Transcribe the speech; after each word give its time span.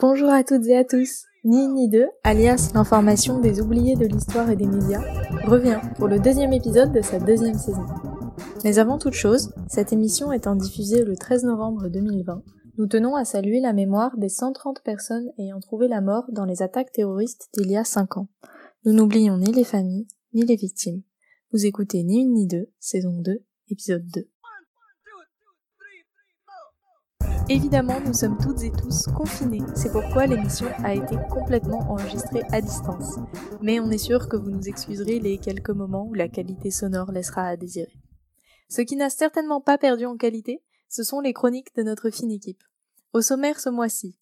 Bonjour 0.00 0.28
à 0.28 0.42
toutes 0.42 0.66
et 0.66 0.76
à 0.76 0.84
tous. 0.84 1.24
Ni 1.44 1.68
ni 1.68 1.88
deux, 1.88 2.08
alias 2.24 2.72
l'information 2.74 3.38
des 3.38 3.60
oubliés 3.60 3.94
de 3.94 4.06
l'histoire 4.06 4.50
et 4.50 4.56
des 4.56 4.66
médias, 4.66 5.02
revient 5.44 5.80
pour 5.96 6.08
le 6.08 6.18
deuxième 6.18 6.52
épisode 6.52 6.92
de 6.92 7.00
sa 7.00 7.20
deuxième 7.20 7.56
saison. 7.56 7.86
Mais 8.64 8.80
avant 8.80 8.98
toute 8.98 9.14
chose, 9.14 9.54
cette 9.68 9.92
émission 9.92 10.32
étant 10.32 10.56
diffusée 10.56 11.04
le 11.04 11.16
13 11.16 11.44
novembre 11.44 11.88
2020, 11.88 12.42
nous 12.76 12.86
tenons 12.88 13.14
à 13.14 13.24
saluer 13.24 13.60
la 13.60 13.72
mémoire 13.72 14.16
des 14.16 14.28
130 14.28 14.82
personnes 14.82 15.30
ayant 15.38 15.60
trouvé 15.60 15.86
la 15.86 16.00
mort 16.00 16.24
dans 16.32 16.44
les 16.44 16.60
attaques 16.60 16.90
terroristes 16.90 17.48
d'il 17.56 17.70
y 17.70 17.76
a 17.76 17.84
5 17.84 18.16
ans. 18.16 18.28
Nous 18.84 18.92
n'oublions 18.92 19.38
ni 19.38 19.52
les 19.52 19.64
familles, 19.64 20.08
ni 20.32 20.44
les 20.44 20.56
victimes. 20.56 21.02
Vous 21.52 21.66
écoutez 21.66 22.02
Ni 22.02 22.22
une 22.22 22.32
ni 22.32 22.48
deux, 22.48 22.68
saison 22.80 23.12
2, 23.12 23.44
épisode 23.70 24.06
2. 24.12 24.28
Évidemment, 27.50 28.00
nous 28.00 28.14
sommes 28.14 28.38
toutes 28.38 28.62
et 28.62 28.70
tous 28.70 29.06
confinés, 29.14 29.60
c'est 29.74 29.92
pourquoi 29.92 30.26
l'émission 30.26 30.66
a 30.82 30.94
été 30.94 31.16
complètement 31.30 31.80
enregistrée 31.90 32.42
à 32.50 32.62
distance. 32.62 33.18
Mais 33.60 33.80
on 33.80 33.90
est 33.90 33.98
sûr 33.98 34.30
que 34.30 34.36
vous 34.36 34.50
nous 34.50 34.66
excuserez 34.66 35.20
les 35.20 35.36
quelques 35.36 35.68
moments 35.68 36.06
où 36.06 36.14
la 36.14 36.28
qualité 36.28 36.70
sonore 36.70 37.12
laissera 37.12 37.42
à 37.42 37.56
désirer. 37.58 38.00
Ce 38.70 38.80
qui 38.80 38.96
n'a 38.96 39.10
certainement 39.10 39.60
pas 39.60 39.76
perdu 39.76 40.06
en 40.06 40.16
qualité, 40.16 40.62
ce 40.88 41.02
sont 41.02 41.20
les 41.20 41.34
chroniques 41.34 41.76
de 41.76 41.82
notre 41.82 42.08
fine 42.08 42.30
équipe. 42.30 42.64
Au 43.12 43.20
sommaire 43.20 43.60
ce 43.60 43.68
mois-ci, 43.68 44.16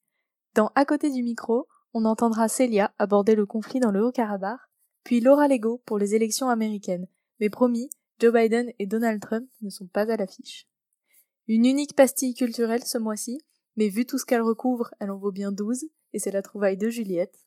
dans 0.56 0.72
À 0.74 0.84
côté 0.84 1.08
du 1.08 1.22
micro, 1.22 1.68
on 1.94 2.04
entendra 2.04 2.48
Célia 2.48 2.92
aborder 2.98 3.36
le 3.36 3.46
conflit 3.46 3.78
dans 3.78 3.92
le 3.92 4.04
Haut-Karabakh, 4.04 4.58
puis 5.04 5.20
Laura 5.20 5.46
Lego 5.46 5.80
pour 5.86 5.96
les 5.96 6.16
élections 6.16 6.48
américaines. 6.48 7.06
Mais 7.38 7.50
promis, 7.50 7.88
Joe 8.18 8.32
Biden 8.32 8.72
et 8.80 8.86
Donald 8.86 9.22
Trump 9.22 9.48
ne 9.60 9.70
sont 9.70 9.86
pas 9.86 10.10
à 10.12 10.16
l'affiche. 10.16 10.66
Une 11.48 11.66
unique 11.66 11.96
pastille 11.96 12.34
culturelle 12.34 12.84
ce 12.84 12.98
mois-ci, 12.98 13.40
mais 13.76 13.88
vu 13.88 14.06
tout 14.06 14.18
ce 14.18 14.24
qu'elle 14.24 14.42
recouvre, 14.42 14.90
elle 15.00 15.10
en 15.10 15.18
vaut 15.18 15.32
bien 15.32 15.52
douze, 15.52 15.84
et 16.12 16.18
c'est 16.18 16.30
la 16.30 16.42
trouvaille 16.42 16.76
de 16.76 16.88
Juliette. 16.88 17.38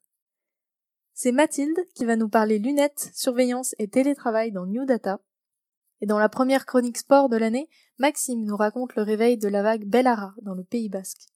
C'est 1.14 1.32
Mathilde 1.32 1.80
qui 1.96 2.04
va 2.04 2.18
nous 2.18 2.28
parler 2.28 2.60
lunettes, 2.60 3.12
surveillance 3.14 3.74
et 3.80 3.88
télétravail 3.88 4.52
dans 4.52 4.66
New 4.66 4.86
Data. 4.86 5.22
Et 6.02 6.06
dans 6.06 6.20
la 6.20 6.28
première 6.28 6.66
chronique 6.66 6.98
sport 6.98 7.30
de 7.30 7.38
l'année, 7.38 7.70
Maxime 8.00 8.44
nous 8.44 8.58
raconte 8.58 8.96
le 8.96 9.04
réveil 9.04 9.38
de 9.38 9.48
la 9.48 9.64
vague 9.64 9.86
Bellara 9.86 10.36
dans 10.42 10.56
le 10.56 10.66
Pays 10.66 10.90
Basque. 10.90 11.28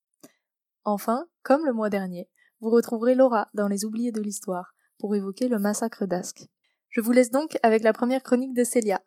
Enfin, 0.84 1.28
comme 1.44 1.66
le 1.66 1.72
mois 1.72 1.90
dernier, 1.90 2.28
vous 2.60 2.70
retrouverez 2.70 3.16
Laura 3.16 3.50
dans 3.54 3.70
Les 3.70 3.86
Oubliés 3.86 4.12
de 4.12 4.20
l'Histoire 4.20 4.76
pour 4.98 5.16
évoquer 5.16 5.48
le 5.48 5.60
massacre 5.60 6.06
d'Asque. 6.06 6.50
Je 6.90 7.00
vous 7.00 7.14
laisse 7.14 7.32
donc 7.32 7.58
avec 7.64 7.84
la 7.84 7.94
première 7.94 8.22
chronique 8.22 8.54
de 8.54 8.66
Célia. 8.66 9.02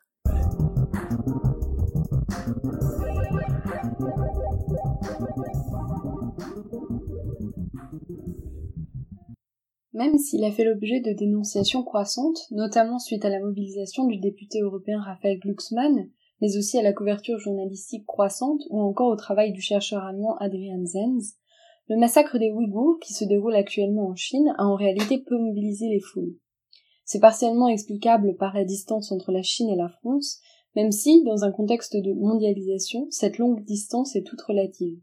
Même 9.93 10.17
s'il 10.17 10.43
a 10.43 10.51
fait 10.51 10.63
l'objet 10.63 11.01
de 11.01 11.13
dénonciations 11.13 11.83
croissantes, 11.83 12.47
notamment 12.49 12.97
suite 12.97 13.25
à 13.25 13.29
la 13.29 13.39
mobilisation 13.39 14.05
du 14.05 14.17
député 14.17 14.59
européen 14.61 14.99
Raphaël 14.99 15.39
Glucksmann, 15.39 16.09
mais 16.41 16.57
aussi 16.57 16.79
à 16.79 16.81
la 16.81 16.93
couverture 16.93 17.37
journalistique 17.37 18.05
croissante 18.05 18.61
ou 18.71 18.81
encore 18.81 19.11
au 19.11 19.15
travail 19.15 19.51
du 19.51 19.61
chercheur 19.61 20.03
allemand 20.03 20.35
Adrian 20.37 20.83
Zenz, 20.83 21.35
le 21.89 21.97
massacre 21.97 22.39
des 22.39 22.49
Ouïghours, 22.49 22.99
qui 23.01 23.13
se 23.13 23.25
déroule 23.25 23.55
actuellement 23.55 24.07
en 24.07 24.15
Chine, 24.15 24.53
a 24.57 24.65
en 24.65 24.75
réalité 24.75 25.19
peu 25.19 25.37
mobilisé 25.37 25.87
les 25.89 25.99
foules. 25.99 26.37
C'est 27.05 27.19
partiellement 27.19 27.67
explicable 27.67 28.35
par 28.37 28.53
la 28.53 28.63
distance 28.63 29.11
entre 29.11 29.31
la 29.31 29.43
Chine 29.43 29.69
et 29.69 29.75
la 29.75 29.89
France, 29.89 30.39
même 30.75 30.91
si, 30.91 31.23
dans 31.23 31.43
un 31.43 31.51
contexte 31.51 31.95
de 31.95 32.13
mondialisation, 32.13 33.07
cette 33.11 33.37
longue 33.37 33.63
distance 33.63 34.15
est 34.15 34.23
toute 34.23 34.41
relative. 34.41 34.97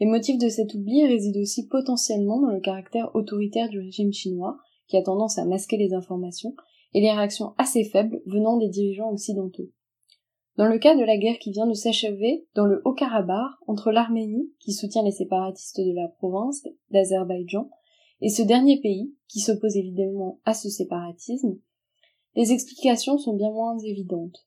Les 0.00 0.06
motifs 0.06 0.38
de 0.38 0.48
cet 0.48 0.74
oubli 0.74 1.06
résident 1.06 1.40
aussi 1.40 1.68
potentiellement 1.68 2.40
dans 2.40 2.50
le 2.50 2.60
caractère 2.60 3.14
autoritaire 3.14 3.68
du 3.68 3.78
régime 3.78 4.12
chinois, 4.12 4.58
qui 4.88 4.96
a 4.96 5.02
tendance 5.02 5.38
à 5.38 5.44
masquer 5.44 5.76
les 5.76 5.94
informations, 5.94 6.54
et 6.92 7.00
les 7.00 7.10
réactions 7.10 7.54
assez 7.58 7.84
faibles 7.84 8.22
venant 8.26 8.56
des 8.56 8.68
dirigeants 8.68 9.10
occidentaux. 9.10 9.70
Dans 10.56 10.68
le 10.68 10.78
cas 10.78 10.94
de 10.94 11.02
la 11.02 11.16
guerre 11.16 11.38
qui 11.38 11.50
vient 11.50 11.66
de 11.66 11.74
s'achever 11.74 12.46
dans 12.54 12.66
le 12.66 12.80
Haut-Karabakh 12.84 13.54
entre 13.66 13.90
l'Arménie, 13.90 14.52
qui 14.60 14.72
soutient 14.72 15.02
les 15.02 15.10
séparatistes 15.10 15.80
de 15.80 15.92
la 15.92 16.08
province 16.08 16.62
d'Azerbaïdjan, 16.90 17.68
et 18.20 18.28
ce 18.28 18.42
dernier 18.42 18.80
pays, 18.80 19.12
qui 19.28 19.40
s'oppose 19.40 19.76
évidemment 19.76 20.40
à 20.44 20.54
ce 20.54 20.68
séparatisme, 20.68 21.58
les 22.36 22.52
explications 22.52 23.18
sont 23.18 23.34
bien 23.34 23.50
moins 23.50 23.78
évidentes. 23.78 24.46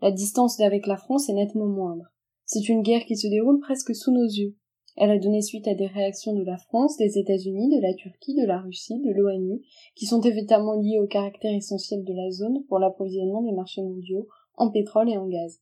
La 0.00 0.12
distance 0.12 0.60
avec 0.60 0.86
la 0.86 0.96
France 0.96 1.28
est 1.28 1.34
nettement 1.34 1.66
moindre. 1.66 2.06
C'est 2.44 2.68
une 2.68 2.82
guerre 2.82 3.04
qui 3.04 3.16
se 3.16 3.26
déroule 3.26 3.60
presque 3.60 3.94
sous 3.94 4.12
nos 4.12 4.24
yeux, 4.24 4.56
elle 5.00 5.12
a 5.12 5.18
donné 5.18 5.42
suite 5.42 5.68
à 5.68 5.74
des 5.74 5.86
réactions 5.86 6.34
de 6.34 6.42
la 6.42 6.58
France, 6.58 6.96
des 6.96 7.18
États-Unis, 7.18 7.68
de 7.68 7.80
la 7.80 7.94
Turquie, 7.94 8.34
de 8.34 8.44
la 8.44 8.60
Russie, 8.60 9.00
de 9.00 9.12
l'ONU, 9.12 9.62
qui 9.94 10.06
sont 10.06 10.20
évidemment 10.20 10.74
liées 10.74 10.98
au 10.98 11.06
caractère 11.06 11.54
essentiel 11.54 12.02
de 12.02 12.12
la 12.12 12.30
zone 12.32 12.64
pour 12.68 12.80
l'approvisionnement 12.80 13.42
des 13.42 13.52
marchés 13.52 13.82
mondiaux 13.82 14.26
en 14.56 14.70
pétrole 14.70 15.08
et 15.08 15.16
en 15.16 15.28
gaz. 15.28 15.60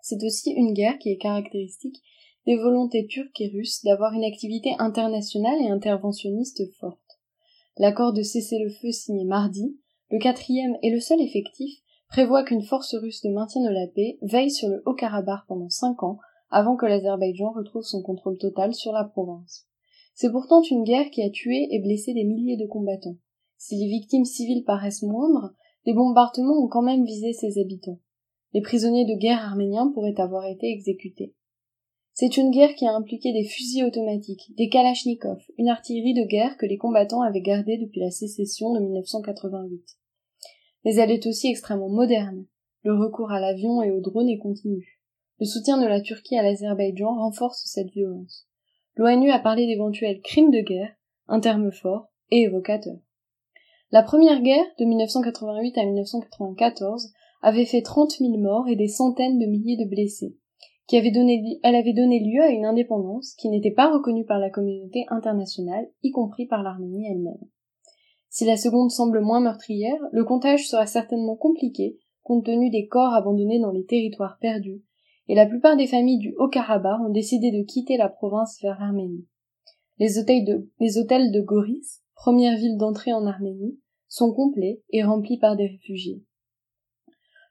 C'est 0.00 0.22
aussi 0.22 0.52
une 0.52 0.72
guerre 0.72 0.98
qui 0.98 1.10
est 1.10 1.16
caractéristique 1.16 2.00
des 2.46 2.56
volontés 2.56 3.06
turques 3.06 3.40
et 3.40 3.48
russes 3.48 3.82
d'avoir 3.82 4.12
une 4.12 4.24
activité 4.24 4.74
internationale 4.78 5.60
et 5.60 5.68
interventionniste 5.68 6.62
forte. 6.78 7.00
L'accord 7.78 8.12
de 8.12 8.22
cessez-le-feu 8.22 8.92
signé 8.92 9.24
mardi, 9.24 9.76
le 10.10 10.18
quatrième 10.18 10.76
et 10.82 10.90
le 10.90 11.00
seul 11.00 11.20
effectif, 11.20 11.80
prévoit 12.08 12.44
qu'une 12.44 12.62
force 12.62 12.94
russe 12.94 13.22
de 13.22 13.30
maintien 13.30 13.62
de 13.62 13.70
la 13.70 13.88
paix 13.88 14.18
veille 14.22 14.52
sur 14.52 14.68
le 14.68 14.80
Haut-Karabakh 14.86 15.40
pendant 15.48 15.70
cinq 15.70 16.04
ans 16.04 16.18
avant 16.54 16.76
que 16.76 16.86
l'Azerbaïdjan 16.86 17.52
retrouve 17.52 17.82
son 17.82 18.00
contrôle 18.00 18.38
total 18.38 18.74
sur 18.74 18.92
la 18.92 19.02
province. 19.04 19.66
C'est 20.14 20.30
pourtant 20.30 20.62
une 20.62 20.84
guerre 20.84 21.10
qui 21.10 21.22
a 21.22 21.30
tué 21.30 21.66
et 21.72 21.80
blessé 21.80 22.14
des 22.14 22.22
milliers 22.22 22.56
de 22.56 22.66
combattants. 22.66 23.16
Si 23.58 23.76
les 23.76 23.88
victimes 23.88 24.24
civiles 24.24 24.62
paraissent 24.64 25.02
moindres, 25.02 25.52
les 25.84 25.94
bombardements 25.94 26.62
ont 26.62 26.68
quand 26.68 26.82
même 26.82 27.04
visé 27.04 27.32
ses 27.32 27.58
habitants. 27.58 27.98
Les 28.52 28.60
prisonniers 28.60 29.04
de 29.04 29.18
guerre 29.18 29.40
arméniens 29.40 29.90
pourraient 29.92 30.20
avoir 30.20 30.46
été 30.46 30.70
exécutés. 30.70 31.34
C'est 32.12 32.36
une 32.36 32.52
guerre 32.52 32.76
qui 32.76 32.86
a 32.86 32.94
impliqué 32.94 33.32
des 33.32 33.42
fusils 33.42 33.84
automatiques, 33.84 34.54
des 34.56 34.68
kalachnikovs, 34.68 35.50
une 35.58 35.68
artillerie 35.68 36.14
de 36.14 36.24
guerre 36.24 36.56
que 36.56 36.66
les 36.66 36.78
combattants 36.78 37.22
avaient 37.22 37.40
gardée 37.40 37.78
depuis 37.78 37.98
la 37.98 38.12
sécession 38.12 38.72
de 38.72 38.78
1988. 38.78 39.82
Mais 40.84 40.94
elle 40.94 41.10
est 41.10 41.26
aussi 41.26 41.48
extrêmement 41.48 41.88
moderne. 41.88 42.46
Le 42.84 42.94
recours 42.94 43.32
à 43.32 43.40
l'avion 43.40 43.82
et 43.82 43.90
aux 43.90 44.00
drones 44.00 44.28
est 44.28 44.38
continu. 44.38 44.93
Le 45.44 45.48
soutien 45.50 45.76
de 45.76 45.86
la 45.86 46.00
Turquie 46.00 46.38
à 46.38 46.42
l'Azerbaïdjan 46.42 47.16
renforce 47.16 47.64
cette 47.66 47.90
violence. 47.90 48.48
L'ONU 48.96 49.30
a 49.30 49.38
parlé 49.38 49.66
d'éventuels 49.66 50.22
crimes 50.22 50.50
de 50.50 50.60
guerre, 50.60 50.96
un 51.28 51.38
terme 51.38 51.70
fort 51.70 52.06
et 52.30 52.44
évocateur. 52.44 52.96
La 53.90 54.02
première 54.02 54.40
guerre, 54.40 54.64
de 54.78 54.86
1988 54.86 55.76
à 55.76 55.84
1994, 55.84 57.12
avait 57.42 57.66
fait 57.66 57.82
30 57.82 58.12
000 58.12 58.38
morts 58.38 58.68
et 58.68 58.74
des 58.74 58.88
centaines 58.88 59.38
de 59.38 59.44
milliers 59.44 59.76
de 59.76 59.86
blessés, 59.86 60.34
qui 60.86 60.96
avait 60.96 61.10
donné, 61.10 61.60
elle 61.62 61.74
avait 61.74 61.92
donné 61.92 62.20
lieu 62.20 62.40
à 62.40 62.48
une 62.48 62.64
indépendance 62.64 63.34
qui 63.34 63.50
n'était 63.50 63.70
pas 63.70 63.92
reconnue 63.92 64.24
par 64.24 64.38
la 64.38 64.48
communauté 64.48 65.04
internationale, 65.10 65.90
y 66.02 66.10
compris 66.10 66.46
par 66.46 66.62
l'Arménie 66.62 67.06
elle-même. 67.10 67.50
Si 68.30 68.46
la 68.46 68.56
seconde 68.56 68.90
semble 68.90 69.20
moins 69.20 69.40
meurtrière, 69.40 70.00
le 70.10 70.24
comptage 70.24 70.66
sera 70.66 70.86
certainement 70.86 71.36
compliqué 71.36 71.98
compte 72.22 72.46
tenu 72.46 72.70
des 72.70 72.86
corps 72.86 73.12
abandonnés 73.12 73.60
dans 73.60 73.72
les 73.72 73.84
territoires 73.84 74.38
perdus 74.40 74.80
et 75.28 75.34
la 75.34 75.46
plupart 75.46 75.76
des 75.76 75.86
familles 75.86 76.18
du 76.18 76.34
Haut-Karabakh 76.38 77.00
ont 77.00 77.12
décidé 77.12 77.50
de 77.50 77.62
quitter 77.62 77.96
la 77.96 78.08
province 78.08 78.60
vers 78.62 78.78
l'Arménie. 78.78 79.26
Les 79.98 80.18
hôtels 80.18 80.44
de, 80.44 80.70
les 80.80 81.42
Goris, 81.42 82.02
première 82.14 82.56
ville 82.56 82.76
d'entrée 82.76 83.12
en 83.12 83.26
Arménie, 83.26 83.78
sont 84.08 84.32
complets 84.32 84.82
et 84.90 85.02
remplis 85.02 85.38
par 85.38 85.56
des 85.56 85.66
réfugiés. 85.66 86.22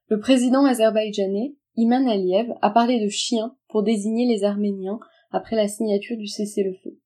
Le 0.08 0.20
président 0.20 0.66
azerbaïdjanais, 0.66 1.56
Iman 1.76 2.08
Aliyev, 2.08 2.54
a 2.62 2.70
parlé 2.70 3.04
de 3.04 3.10
chiens 3.10 3.56
pour 3.70 3.84
désigner 3.84 4.28
les 4.28 4.44
Arméniens 4.44 5.00
après 5.32 5.56
la 5.56 5.68
signature 5.68 6.18
du 6.18 6.28
cessez-le-feu. 6.28 7.00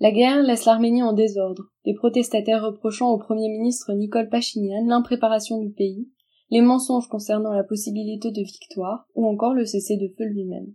La 0.00 0.10
guerre 0.10 0.42
laisse 0.42 0.64
l'Arménie 0.64 1.02
en 1.02 1.12
désordre, 1.12 1.70
des 1.84 1.94
protestataires 1.94 2.64
reprochant 2.64 3.10
au 3.10 3.18
Premier 3.18 3.48
ministre 3.48 3.92
Nicole 3.92 4.28
Pachinian 4.28 4.86
l'impréparation 4.86 5.58
du 5.58 5.70
pays 5.70 6.08
les 6.52 6.60
mensonges 6.60 7.08
concernant 7.08 7.54
la 7.54 7.64
possibilité 7.64 8.30
de 8.30 8.42
victoire, 8.42 9.06
ou 9.14 9.26
encore 9.26 9.54
le 9.54 9.64
cessez-de-feu 9.64 10.24
lui-même. 10.24 10.74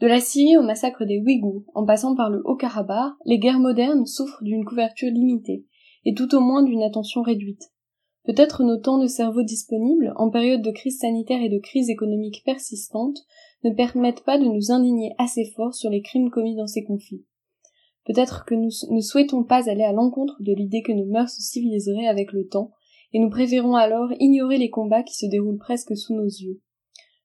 De 0.00 0.06
la 0.06 0.20
Syrie 0.20 0.56
au 0.56 0.62
massacre 0.62 1.04
des 1.04 1.18
Ouïghours, 1.18 1.64
en 1.74 1.84
passant 1.84 2.14
par 2.14 2.30
le 2.30 2.40
Haut-Karabakh, 2.44 3.14
les 3.26 3.40
guerres 3.40 3.58
modernes 3.58 4.06
souffrent 4.06 4.44
d'une 4.44 4.64
couverture 4.64 5.10
limitée, 5.10 5.66
et 6.04 6.14
tout 6.14 6.32
au 6.36 6.40
moins 6.40 6.62
d'une 6.62 6.84
attention 6.84 7.20
réduite. 7.22 7.72
Peut-être 8.22 8.62
nos 8.62 8.76
temps 8.76 8.98
de 8.98 9.08
cerveau 9.08 9.42
disponibles, 9.42 10.12
en 10.14 10.30
période 10.30 10.62
de 10.62 10.70
crise 10.70 11.00
sanitaire 11.00 11.42
et 11.42 11.48
de 11.48 11.58
crise 11.58 11.90
économique 11.90 12.42
persistante, 12.44 13.18
ne 13.64 13.74
permettent 13.74 14.22
pas 14.22 14.38
de 14.38 14.44
nous 14.44 14.70
indigner 14.70 15.14
assez 15.18 15.46
fort 15.56 15.74
sur 15.74 15.90
les 15.90 16.00
crimes 16.00 16.30
commis 16.30 16.54
dans 16.54 16.68
ces 16.68 16.84
conflits. 16.84 17.24
Peut-être 18.04 18.44
que 18.46 18.54
nous 18.54 18.70
ne 18.90 19.00
souhaitons 19.00 19.42
pas 19.42 19.68
aller 19.68 19.82
à 19.82 19.92
l'encontre 19.92 20.36
de 20.38 20.52
l'idée 20.52 20.82
que 20.82 20.92
nos 20.92 21.06
mœurs 21.06 21.30
se 21.30 21.42
civiliseraient 21.42 22.06
avec 22.06 22.32
le 22.32 22.46
temps, 22.46 22.70
et 23.12 23.18
nous 23.18 23.30
préférons 23.30 23.74
alors 23.74 24.10
ignorer 24.18 24.58
les 24.58 24.70
combats 24.70 25.02
qui 25.02 25.14
se 25.14 25.26
déroulent 25.26 25.58
presque 25.58 25.96
sous 25.96 26.14
nos 26.14 26.24
yeux. 26.24 26.60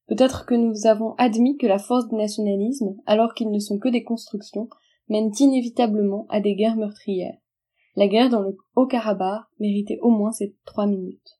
Peut-être 0.08 0.46
que 0.46 0.56
nous 0.56 0.86
avons 0.86 1.16
admis 1.18 1.58
que 1.58 1.68
la 1.68 1.80
force 1.80 2.08
du 2.08 2.16
nationalisme, 2.16 2.96
alors 3.06 3.34
qu'ils 3.34 3.52
ne 3.52 3.60
sont 3.60 3.80
que 3.80 3.90
des 3.90 4.04
constructions, 4.04 4.70
mènent 5.10 5.32
inévitablement 5.40 6.26
à 6.30 6.40
des 6.42 6.56
guerres 6.56 6.78
meurtrières. 6.78 7.38
La 7.96 8.08
guerre 8.08 8.30
dans 8.30 8.42
le 8.42 8.58
Haut-Karabakh 8.76 9.46
méritait 9.60 10.00
au 10.02 10.10
moins 10.10 10.32
ces 10.32 10.56
trois 10.66 10.86
minutes. 10.86 11.40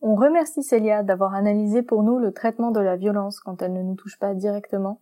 On 0.00 0.16
remercie 0.16 0.62
Célia 0.62 1.02
d'avoir 1.02 1.34
analysé 1.34 1.82
pour 1.82 2.02
nous 2.02 2.18
le 2.18 2.32
traitement 2.32 2.70
de 2.70 2.80
la 2.80 2.96
violence 2.96 3.40
quand 3.40 3.62
elle 3.62 3.72
ne 3.72 3.82
nous 3.82 3.94
touche 3.94 4.18
pas 4.18 4.34
directement. 4.34 5.00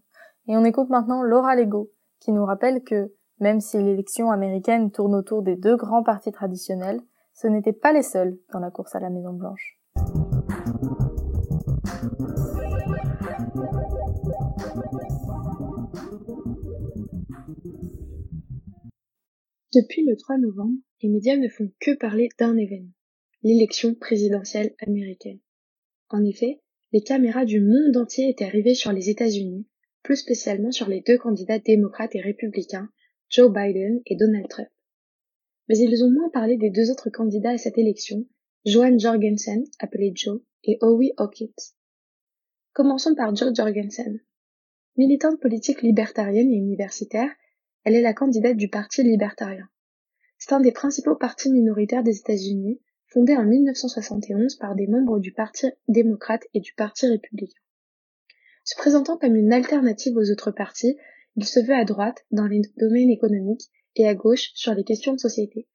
Et 0.49 0.57
on 0.57 0.65
écoute 0.65 0.91
maintenant 0.91 1.23
Laura 1.23 1.57
Lego, 1.57 1.91
qui 2.21 2.33
nous 2.33 2.45
rappelle 2.45 2.83
que, 2.83 3.13
même 3.41 3.61
si 3.61 3.79
l'élection 3.79 4.31
américaine 4.31 4.91
tourne 4.91 5.15
autour 5.15 5.43
des 5.43 5.57
deux 5.57 5.77
grands 5.77 6.03
partis 6.03 6.33
traditionnels, 6.33 7.01
ce 7.35 7.47
n'étaient 7.47 7.73
pas 7.73 7.93
les 7.93 8.03
seuls 8.03 8.39
dans 8.53 8.61
la 8.61 8.71
course 8.71 8.95
à 8.95 9.01
la 9.01 9.11
Maison 9.11 9.33
Blanche. 9.33 9.79
Depuis 19.75 20.05
le 20.05 20.17
3 20.17 20.37
novembre, 20.37 20.77
les 21.03 21.09
médias 21.09 21.37
ne 21.37 21.49
font 21.49 21.71
que 21.81 21.97
parler 21.97 22.29
d'un 22.39 22.57
événement, 22.59 22.93
l'élection 23.43 23.95
présidentielle 23.95 24.75
américaine. 24.87 25.41
En 26.11 26.23
effet, 26.25 26.61
les 26.93 27.03
caméras 27.03 27.47
du 27.47 27.61
monde 27.61 27.97
entier 27.97 28.29
étaient 28.29 28.45
arrivées 28.45 28.75
sur 28.75 28.93
les 28.93 29.09
États-Unis, 29.09 29.67
plus 30.03 30.17
spécialement 30.17 30.73
sur 30.73 30.89
les 30.89 31.01
deux 31.01 31.17
candidats 31.17 31.59
démocrates 31.59 32.15
et 32.15 32.21
républicains, 32.21 32.91
Joe 33.31 33.51
Biden 33.51 34.03
et 34.05 34.17
Donald 34.17 34.47
Trump. 34.49 34.69
Mais 35.73 35.79
ils 35.79 36.05
ont 36.05 36.11
moins 36.11 36.29
parlé 36.29 36.59
des 36.59 36.69
deux 36.69 36.91
autres 36.91 37.09
candidats 37.09 37.53
à 37.53 37.57
cette 37.57 37.79
élection, 37.79 38.27
Joan 38.67 39.01
Jorgensen, 39.01 39.65
appelé 39.79 40.13
Joe, 40.15 40.43
et 40.65 40.77
Howie 40.83 41.15
Hawkins. 41.17 41.49
Commençons 42.75 43.15
par 43.15 43.35
Joe 43.35 43.55
Jorgensen. 43.57 44.21
Militante 44.99 45.41
politique 45.41 45.81
libertarienne 45.81 46.53
et 46.53 46.57
universitaire, 46.57 47.31
elle 47.85 47.95
est 47.95 48.03
la 48.03 48.13
candidate 48.13 48.59
du 48.59 48.69
Parti 48.69 49.03
libertarien. 49.03 49.67
C'est 50.37 50.53
un 50.53 50.61
des 50.61 50.73
principaux 50.73 51.17
partis 51.17 51.51
minoritaires 51.51 52.03
des 52.03 52.19
États-Unis, 52.19 52.83
fondé 53.07 53.35
en 53.35 53.45
1971 53.45 54.57
par 54.57 54.75
des 54.75 54.89
membres 54.89 55.21
du 55.21 55.33
Parti 55.33 55.69
démocrate 55.89 56.43
et 56.53 56.61
du 56.61 56.75
Parti 56.75 57.07
républicain. 57.07 57.63
Se 58.65 58.77
présentant 58.77 59.17
comme 59.17 59.37
une 59.37 59.55
alternative 59.55 60.19
aux 60.19 60.31
autres 60.31 60.51
partis, 60.51 60.99
il 61.37 61.47
se 61.47 61.61
veut 61.61 61.75
à 61.75 61.87
droite 61.87 62.27
dans 62.31 62.47
les 62.47 62.61
domaines 62.77 63.09
économiques 63.09 63.71
et 63.97 64.07
à 64.07 64.15
gauche 64.15 64.51
sur 64.55 64.75
les 64.75 64.85
questions 64.85 65.13
de 65.13 65.21
société. 65.21 65.67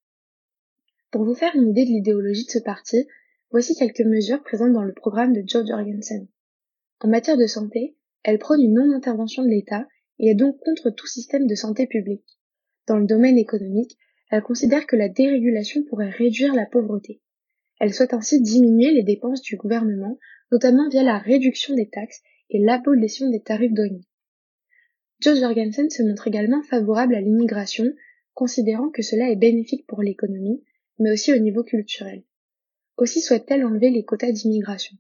Pour 1.12 1.24
vous 1.24 1.36
faire 1.36 1.56
une 1.56 1.70
idée 1.70 1.86
de 1.86 1.92
l'idéologie 1.92 2.46
de 2.46 2.52
ce 2.52 2.60
parti, 2.60 3.08
voici 3.52 3.76
quelques 3.76 4.02
mesures 4.02 4.44
présentes 4.44 4.74
dans 4.74 4.84
le 4.84 4.94
programme 4.94 5.34
de 5.34 5.44
Joe 5.46 5.66
Jorgensen. 5.68 6.28
En 7.00 7.08
matière 7.08 7.38
de 7.38 7.48
santé, 7.48 7.96
elle 8.24 8.40
prône 8.40 8.62
une 8.62 8.74
non-intervention 8.74 9.44
de 9.44 9.50
l'État 9.50 9.88
et 10.20 10.30
est 10.30 10.36
donc 10.36 10.60
contre 10.60 10.90
tout 10.90 11.08
système 11.08 11.48
de 11.48 11.56
santé 11.56 11.88
publique. 11.88 12.40
Dans 12.88 12.98
le 12.98 13.06
domaine 13.06 13.38
économique, 13.38 13.98
elle 14.30 14.42
considère 14.42 14.88
que 14.88 14.96
la 14.96 15.10
dérégulation 15.10 15.84
pourrait 15.84 16.10
réduire 16.10 16.54
la 16.54 16.66
pauvreté. 16.66 17.22
Elle 17.80 17.94
souhaite 17.94 18.14
ainsi 18.14 18.42
diminuer 18.42 18.92
les 18.92 19.04
dépenses 19.04 19.42
du 19.42 19.56
gouvernement, 19.56 20.18
notamment 20.52 20.90
via 20.90 21.04
la 21.04 21.20
réduction 21.20 21.76
des 21.76 21.90
taxes 21.90 22.22
et 22.50 22.60
l'abolition 22.60 23.30
des 23.30 23.42
tarifs 23.42 23.74
douaniers. 23.74 24.08
Joe 25.20 25.40
Jorgensen 25.40 25.90
se 25.90 26.04
montre 26.04 26.28
également 26.28 26.62
favorable 26.64 27.16
à 27.16 27.22
l'immigration, 27.22 27.86
considérant 28.38 28.92
que 28.92 29.02
cela 29.02 29.32
est 29.32 29.36
bénéfique 29.36 29.88
pour 29.88 30.04
l'économie, 30.04 30.64
mais 31.00 31.12
aussi 31.12 31.34
au 31.34 31.40
niveau 31.40 31.64
culturel. 31.64 32.22
Aussi 32.96 33.20
souhaite-t-elle 33.20 33.66
enlever 33.66 33.90
les 33.90 34.06
quotas 34.06 34.32
d'immigration. 34.32 34.96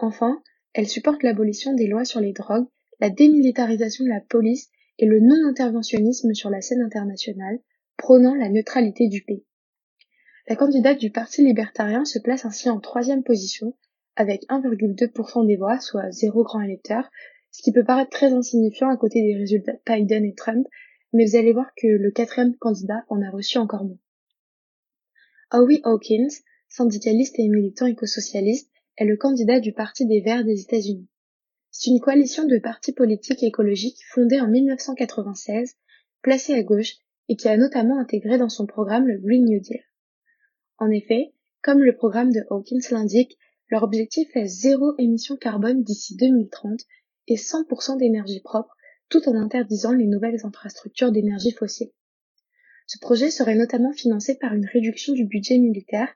Enfin, 0.00 0.42
elle 0.72 0.88
supporte 0.88 1.22
l'abolition 1.22 1.74
des 1.74 1.86
lois 1.86 2.04
sur 2.04 2.18
les 2.20 2.32
drogues 2.32 2.66
la 2.98 3.08
démilitarisation 3.08 4.04
de 4.04 4.10
la 4.10 4.20
police 4.20 4.68
et 4.98 5.06
le 5.06 5.20
non-interventionnisme 5.20 6.34
sur 6.34 6.50
la 6.50 6.60
scène 6.60 6.82
internationale, 6.82 7.60
prônant 7.96 8.34
la 8.34 8.48
neutralité 8.48 9.06
du 9.06 9.22
pays. 9.22 9.46
La 10.48 10.56
candidate 10.56 10.98
du 10.98 11.12
Parti 11.12 11.44
libertarien 11.44 12.04
se 12.04 12.18
place 12.18 12.44
ainsi 12.44 12.68
en 12.68 12.80
troisième 12.80 13.22
position, 13.22 13.76
avec 14.16 14.42
1,2% 14.48 15.46
des 15.46 15.56
voix, 15.56 15.78
soit 15.78 16.10
zéro 16.10 16.42
grand 16.42 16.62
électeur, 16.62 17.08
ce 17.52 17.62
qui 17.62 17.72
peut 17.72 17.84
paraître 17.84 18.10
très 18.10 18.32
insignifiant 18.32 18.90
à 18.90 18.96
côté 18.96 19.22
des 19.22 19.36
résultats 19.36 19.74
de 19.74 19.80
Biden 19.86 20.24
et 20.24 20.34
Trump, 20.34 20.66
mais 21.12 21.26
vous 21.26 21.36
allez 21.36 21.52
voir 21.52 21.70
que 21.76 21.86
le 21.86 22.10
quatrième 22.10 22.56
candidat 22.56 23.04
en 23.08 23.22
a 23.22 23.30
reçu 23.30 23.58
encore 23.58 23.84
moins. 23.84 23.98
Howie 25.52 25.80
Hawkins, 25.84 26.28
syndicaliste 26.68 27.38
et 27.38 27.48
militant 27.48 27.86
écosocialiste, 27.86 28.70
est 28.96 29.04
le 29.04 29.16
candidat 29.16 29.60
du 29.60 29.72
Parti 29.72 30.06
des 30.06 30.20
Verts 30.20 30.44
des 30.44 30.60
États-Unis. 30.60 31.08
C'est 31.72 31.90
une 31.90 32.00
coalition 32.00 32.46
de 32.46 32.58
partis 32.58 32.92
politiques 32.92 33.42
écologiques 33.42 34.02
fondée 34.12 34.40
en 34.40 34.48
1996, 34.48 35.76
placée 36.22 36.54
à 36.54 36.62
gauche 36.62 36.96
et 37.28 37.36
qui 37.36 37.48
a 37.48 37.56
notamment 37.56 37.98
intégré 37.98 38.38
dans 38.38 38.48
son 38.48 38.66
programme 38.66 39.06
le 39.06 39.18
Green 39.18 39.44
New 39.44 39.60
Deal. 39.60 39.82
En 40.78 40.90
effet, 40.90 41.32
comme 41.62 41.80
le 41.80 41.94
programme 41.94 42.32
de 42.32 42.40
Hawkins 42.50 42.80
l'indique, 42.90 43.38
leur 43.70 43.82
objectif 43.82 44.28
est 44.34 44.46
zéro 44.46 44.94
émission 44.98 45.36
carbone 45.36 45.82
d'ici 45.82 46.16
2030 46.16 46.80
et 47.28 47.36
100% 47.36 47.98
d'énergie 47.98 48.40
propre, 48.40 48.76
tout 49.10 49.28
en 49.28 49.34
interdisant 49.34 49.92
les 49.92 50.06
nouvelles 50.06 50.44
infrastructures 50.44 51.12
d'énergie 51.12 51.52
fossile. 51.52 51.90
Ce 52.86 52.98
projet 52.98 53.30
serait 53.30 53.54
notamment 53.54 53.92
financé 53.92 54.36
par 54.36 54.54
une 54.54 54.66
réduction 54.66 55.12
du 55.12 55.26
budget 55.26 55.58
militaire, 55.58 56.08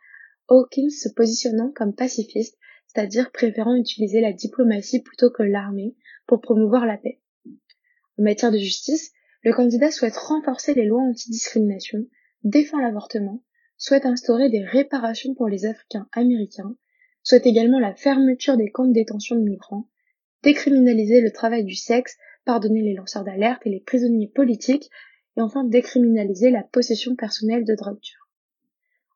Hawkins 0.48 0.90
se 0.90 1.08
positionnant 1.10 1.70
comme 1.74 1.94
pacifiste 1.94 2.56
c'est-à-dire 2.94 3.32
préférant 3.32 3.74
utiliser 3.74 4.20
la 4.20 4.32
diplomatie 4.32 5.02
plutôt 5.02 5.30
que 5.30 5.42
l'armée 5.42 5.96
pour 6.26 6.40
promouvoir 6.40 6.86
la 6.86 6.96
paix. 6.96 7.20
En 8.18 8.22
matière 8.22 8.52
de 8.52 8.58
justice, 8.58 9.12
le 9.42 9.52
candidat 9.52 9.90
souhaite 9.90 10.16
renforcer 10.16 10.74
les 10.74 10.84
lois 10.84 11.02
antidiscrimination, 11.02 12.06
défend 12.44 12.78
l'avortement, 12.78 13.42
souhaite 13.76 14.06
instaurer 14.06 14.48
des 14.48 14.62
réparations 14.62 15.34
pour 15.34 15.48
les 15.48 15.66
Africains 15.66 16.08
américains, 16.12 16.76
souhaite 17.22 17.46
également 17.46 17.80
la 17.80 17.94
fermeture 17.94 18.56
des 18.56 18.70
camps 18.70 18.86
de 18.86 18.92
détention 18.92 19.36
de 19.36 19.42
migrants, 19.42 19.88
décriminaliser 20.42 21.20
le 21.20 21.32
travail 21.32 21.64
du 21.64 21.74
sexe, 21.74 22.16
pardonner 22.44 22.82
les 22.82 22.94
lanceurs 22.94 23.24
d'alerte 23.24 23.66
et 23.66 23.70
les 23.70 23.80
prisonniers 23.80 24.28
politiques, 24.28 24.90
et 25.36 25.40
enfin 25.40 25.64
décriminaliser 25.64 26.50
la 26.50 26.62
possession 26.62 27.16
personnelle 27.16 27.64
de 27.64 27.74
drogue. 27.74 27.98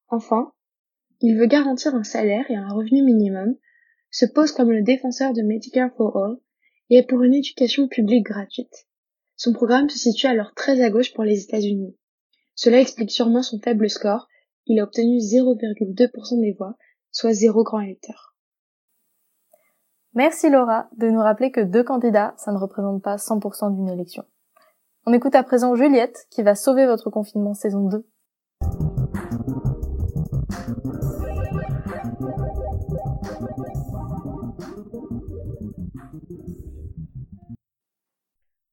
Enfin, 0.08 0.52
il 1.20 1.36
veut 1.36 1.46
garantir 1.46 1.94
un 1.94 2.04
salaire 2.04 2.50
et 2.50 2.56
un 2.56 2.69
revenu 2.69 3.02
minimum, 3.02 3.56
se 4.10 4.26
pose 4.26 4.52
comme 4.52 4.70
le 4.70 4.82
défenseur 4.82 5.32
de 5.32 5.42
Medicare 5.42 5.90
for 5.96 6.16
All 6.16 6.36
et 6.90 6.98
est 6.98 7.06
pour 7.06 7.22
une 7.22 7.34
éducation 7.34 7.88
publique 7.88 8.25
gratuite. 8.25 8.86
Son 9.36 9.52
programme 9.52 9.88
se 9.88 9.98
situe 9.98 10.26
alors 10.26 10.54
très 10.54 10.80
à 10.80 10.90
gauche 10.90 11.12
pour 11.12 11.25
les 11.25 11.42
États-Unis. 11.42 11.96
Cela 12.54 12.80
explique 12.80 13.10
sûrement 13.10 13.42
son 13.42 13.61
faible 13.61 13.88
score, 13.90 14.28
il 14.66 14.80
a 14.80 14.85
obtenu 14.85 15.18
0,2% 15.18 16.40
des 16.40 16.52
voix, 16.52 16.76
soit 17.11 17.32
zéro 17.32 17.62
grand 17.62 17.80
électeur. 17.80 18.37
Merci 20.18 20.50
Laura 20.50 20.88
de 20.96 21.08
nous 21.10 21.20
rappeler 21.20 21.52
que 21.52 21.60
deux 21.60 21.84
candidats, 21.84 22.34
ça 22.38 22.50
ne 22.50 22.58
représente 22.58 23.00
pas 23.00 23.14
100% 23.14 23.76
d'une 23.76 23.88
élection. 23.88 24.25
On 25.06 25.12
écoute 25.12 25.37
à 25.37 25.44
présent 25.44 25.76
Juliette 25.76 26.26
qui 26.28 26.42
va 26.42 26.56
sauver 26.56 26.87
votre 26.87 27.08
confinement 27.08 27.54
saison 27.54 27.88
2. 27.88 28.04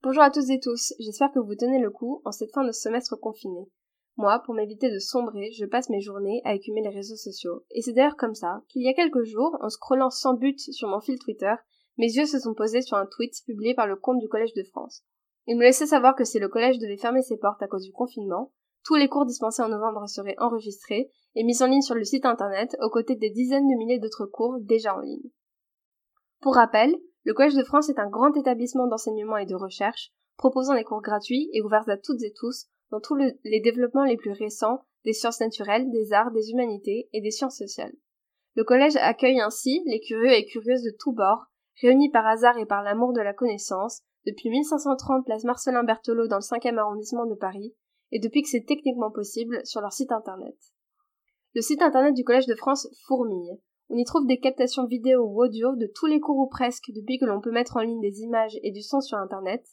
Bonjour 0.02 0.24
à 0.24 0.32
tous 0.32 0.50
et 0.50 0.60
tous, 0.60 0.94
j'espère 0.98 1.32
que 1.32 1.38
vous 1.38 1.54
tenez 1.54 1.78
le 1.78 1.92
coup 1.92 2.24
en 2.26 2.32
cette 2.32 2.54
fin 2.56 2.64
de 2.64 2.72
semestre 2.72 3.20
confiné. 3.20 3.70
Moi, 4.18 4.42
pour 4.46 4.54
m'éviter 4.54 4.90
de 4.90 5.00
sombrer, 5.00 5.52
je 5.52 5.66
passe 5.66 5.90
mes 5.90 6.00
journées 6.00 6.42
à 6.46 6.56
écumer 6.56 6.82
les 6.82 6.96
réseaux 6.96 7.18
sociaux. 7.18 7.66
Et 7.72 7.82
c'est 7.82 7.92
d'ailleurs 7.92 8.16
comme 8.16 8.36
ça 8.36 8.62
qu'il 8.70 8.84
y 8.84 8.88
a 8.88 8.94
quelques 8.94 9.24
jours, 9.24 9.58
en 9.62 9.70
scrollant 9.70 10.10
sans 10.10 10.36
but 10.36 10.60
sur 10.60 10.88
mon 10.88 11.02
fil 11.02 11.20
Twitter, 11.20 11.54
mes 11.98 12.08
yeux 12.08 12.26
se 12.26 12.40
sont 12.40 12.54
posés 12.54 12.82
sur 12.82 12.98
un 12.98 13.06
tweet 13.06 13.34
publié 13.46 13.74
par 13.74 13.88
le 13.88 13.96
compte 13.96 14.20
du 14.20 14.30
Collège 14.30 14.54
de 14.54 14.64
France. 14.64 15.04
Il 15.48 15.58
me 15.58 15.64
laissait 15.64 15.86
savoir 15.86 16.16
que 16.16 16.24
si 16.24 16.40
le 16.40 16.50
collège 16.50 16.80
devait 16.80 16.98
fermer 16.98 17.22
ses 17.22 17.38
portes 17.38 17.62
à 17.62 17.68
cause 17.68 17.84
du 17.84 17.92
confinement, 17.92 18.52
tous 18.84 18.96
les 18.96 19.10
cours 19.10 19.26
dispensés 19.26 19.62
en 19.62 19.70
novembre 19.70 20.08
seraient 20.08 20.36
enregistrés 20.40 21.12
et 21.36 21.44
mis 21.44 21.62
en 21.62 21.68
ligne 21.68 21.82
sur 21.82 21.96
le 21.96 22.04
site 22.04 22.26
internet 22.26 22.76
aux 22.82 22.90
côtés 22.90 23.16
des 23.16 23.30
dizaines 23.30 23.68
de 23.68 23.78
milliers 23.78 24.00
d'autres 24.00 24.26
cours 24.26 24.58
déjà 24.62 24.96
en 24.96 25.00
ligne. 25.00 25.30
Pour 26.42 26.56
rappel, 26.56 26.96
le 27.24 27.34
Collège 27.34 27.56
de 27.56 27.64
France 27.64 27.90
est 27.90 28.00
un 28.00 28.10
grand 28.10 28.36
établissement 28.36 28.88
d'enseignement 28.88 29.38
et 29.38 29.46
de 29.46 29.56
recherche, 29.56 30.12
proposant 30.38 30.76
des 30.76 30.84
cours 30.84 31.02
gratuits 31.02 31.50
et 31.54 31.62
ouverts 31.62 31.90
à 31.90 31.98
toutes 31.98 32.22
et 32.24 32.34
tous 32.34 32.68
dans 32.92 33.00
tous 33.00 33.16
les 33.16 33.60
développements 33.60 34.06
les 34.06 34.18
plus 34.18 34.32
récents 34.32 34.86
des 35.06 35.14
sciences 35.14 35.40
naturelles, 35.40 35.90
des 35.92 36.14
arts, 36.14 36.32
des 36.32 36.52
humanités 36.52 37.10
et 37.14 37.22
des 37.22 37.32
sciences 37.32 37.58
sociales. 37.58 37.94
Le 38.56 38.64
collège 38.64 38.96
accueille 38.98 39.40
ainsi 39.40 39.82
les 39.86 40.00
curieux 40.00 40.34
et 40.34 40.46
curieuses 40.46 40.84
de 40.84 40.96
tous 40.98 41.14
bords, 41.14 41.46
réunis 41.82 42.10
par 42.10 42.26
hasard 42.26 42.58
et 42.58 42.66
par 42.66 42.84
l'amour 42.84 43.14
de 43.14 43.22
la 43.22 43.34
connaissance, 43.34 44.02
depuis 44.26 44.50
1530 44.50 45.26
place 45.26 45.44
Marcelin 45.44 45.84
Berthelot 45.84 46.28
dans 46.28 46.38
le 46.38 46.42
5e 46.42 46.78
arrondissement 46.78 47.26
de 47.26 47.36
Paris, 47.36 47.76
et 48.12 48.20
depuis 48.20 48.42
que 48.42 48.50
c'est 48.50 48.66
techniquement 48.66 49.12
possible 49.12 49.60
sur 49.66 49.82
leur 49.82 49.94
site 49.94 50.12
internet. 50.12 50.56
Le 51.54 51.62
site 51.62 51.82
internet 51.82 52.14
du 52.14 52.24
Collège 52.24 52.48
de 52.48 52.56
France 52.56 52.88
fourmille. 53.06 53.60
On 53.90 53.98
y 53.98 54.04
trouve 54.04 54.26
des 54.26 54.40
captations 54.40 54.88
vidéo 54.88 55.22
ou 55.24 55.44
audio 55.44 55.76
de 55.76 55.88
tous 55.94 56.08
les 56.08 56.20
cours 56.20 56.38
ou 56.38 56.48
presque 56.48 56.92
depuis 56.96 57.20
que 57.20 57.26
l'on 57.26 57.40
peut 57.40 57.52
mettre 57.52 57.78
en 57.78 57.82
ligne 57.82 58.02
des 58.02 58.22
images 58.22 58.58
et 58.64 58.72
du 58.72 58.82
son 58.82 59.00
sur 59.00 59.18
Internet, 59.18 59.64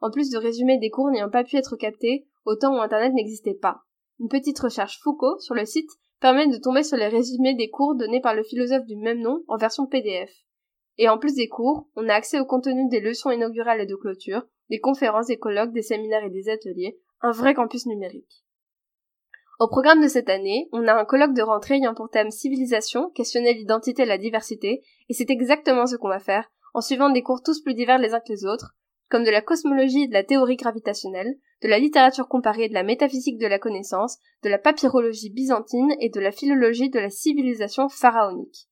en 0.00 0.10
plus 0.10 0.30
de 0.30 0.38
résumer 0.38 0.78
des 0.78 0.90
cours 0.90 1.10
n'ayant 1.10 1.30
pas 1.30 1.44
pu 1.44 1.56
être 1.56 1.76
captés 1.76 2.26
au 2.44 2.56
temps 2.56 2.76
où 2.76 2.80
Internet 2.80 3.12
n'existait 3.12 3.54
pas. 3.54 3.82
Une 4.18 4.28
petite 4.28 4.58
recherche 4.58 5.00
Foucault 5.02 5.38
sur 5.38 5.54
le 5.54 5.64
site 5.64 5.90
permet 6.20 6.46
de 6.48 6.58
tomber 6.58 6.82
sur 6.82 6.96
les 6.96 7.08
résumés 7.08 7.54
des 7.54 7.70
cours 7.70 7.96
donnés 7.96 8.20
par 8.20 8.34
le 8.34 8.42
philosophe 8.42 8.84
du 8.86 8.96
même 8.96 9.20
nom 9.20 9.42
en 9.48 9.56
version 9.56 9.86
PDF. 9.86 10.30
Et 10.98 11.08
en 11.08 11.18
plus 11.18 11.34
des 11.34 11.48
cours, 11.48 11.88
on 11.96 12.08
a 12.08 12.14
accès 12.14 12.38
au 12.38 12.44
contenu 12.44 12.88
des 12.88 13.00
leçons 13.00 13.30
inaugurales 13.30 13.80
et 13.80 13.86
de 13.86 13.96
clôture, 13.96 14.42
des 14.68 14.80
conférences, 14.80 15.28
des 15.28 15.38
colloques, 15.38 15.72
des 15.72 15.82
séminaires 15.82 16.24
et 16.24 16.30
des 16.30 16.50
ateliers, 16.50 16.98
un 17.22 17.30
vrai 17.30 17.54
campus 17.54 17.86
numérique. 17.86 18.44
Au 19.58 19.68
programme 19.68 20.02
de 20.02 20.08
cette 20.08 20.30
année, 20.30 20.68
on 20.72 20.88
a 20.88 20.94
un 20.94 21.04
colloque 21.04 21.34
de 21.34 21.42
rentrée 21.42 21.76
ayant 21.76 21.94
pour 21.94 22.08
thème 22.08 22.30
civilisation, 22.30 23.10
questionner 23.10 23.52
l'identité 23.54 24.02
et 24.02 24.06
la 24.06 24.18
diversité, 24.18 24.82
et 25.08 25.14
c'est 25.14 25.30
exactement 25.30 25.86
ce 25.86 25.96
qu'on 25.96 26.08
va 26.08 26.18
faire, 26.18 26.50
en 26.72 26.80
suivant 26.80 27.10
des 27.10 27.22
cours 27.22 27.42
tous 27.42 27.62
plus 27.62 27.74
divers 27.74 27.98
les 27.98 28.14
uns 28.14 28.20
que 28.20 28.32
les 28.32 28.46
autres, 28.46 28.74
comme 29.10 29.24
de 29.24 29.30
la 29.30 29.42
cosmologie 29.42 30.04
et 30.04 30.08
de 30.08 30.12
la 30.12 30.24
théorie 30.24 30.56
gravitationnelle, 30.56 31.36
de 31.62 31.68
la 31.68 31.78
littérature 31.78 32.28
comparée 32.28 32.64
et 32.64 32.68
de 32.68 32.74
la 32.74 32.84
métaphysique 32.84 33.38
de 33.38 33.46
la 33.46 33.58
connaissance, 33.58 34.18
de 34.42 34.48
la 34.48 34.58
papyrologie 34.58 35.30
byzantine 35.30 35.92
et 36.00 36.08
de 36.08 36.20
la 36.20 36.30
philologie 36.30 36.90
de 36.90 37.00
la 37.00 37.10
civilisation 37.10 37.88
pharaonique. 37.88 38.68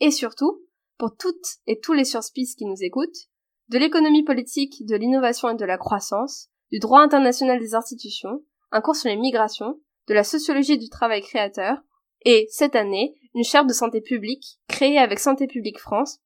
Et 0.00 0.10
surtout, 0.10 0.62
pour 0.96 1.16
toutes 1.16 1.58
et 1.66 1.80
tous 1.80 1.92
les 1.92 2.04
surspices 2.04 2.54
qui 2.54 2.66
nous 2.66 2.82
écoutent, 2.82 3.28
de 3.68 3.78
l'économie 3.78 4.22
politique, 4.22 4.86
de 4.86 4.96
l'innovation 4.96 5.50
et 5.50 5.56
de 5.56 5.64
la 5.64 5.76
croissance, 5.76 6.48
du 6.70 6.78
droit 6.78 7.00
international 7.00 7.58
des 7.58 7.74
institutions, 7.74 8.42
un 8.70 8.80
cours 8.80 8.96
sur 8.96 9.08
les 9.08 9.16
migrations, 9.16 9.80
de 10.06 10.14
la 10.14 10.24
sociologie 10.24 10.78
du 10.78 10.88
travail 10.88 11.22
créateur, 11.22 11.78
et, 12.24 12.46
cette 12.50 12.76
année, 12.76 13.14
une 13.34 13.44
charte 13.44 13.66
de 13.66 13.72
santé 13.72 14.00
publique, 14.00 14.58
créée 14.68 14.98
avec 14.98 15.18
Santé 15.18 15.46
publique 15.46 15.80
France, 15.80 16.20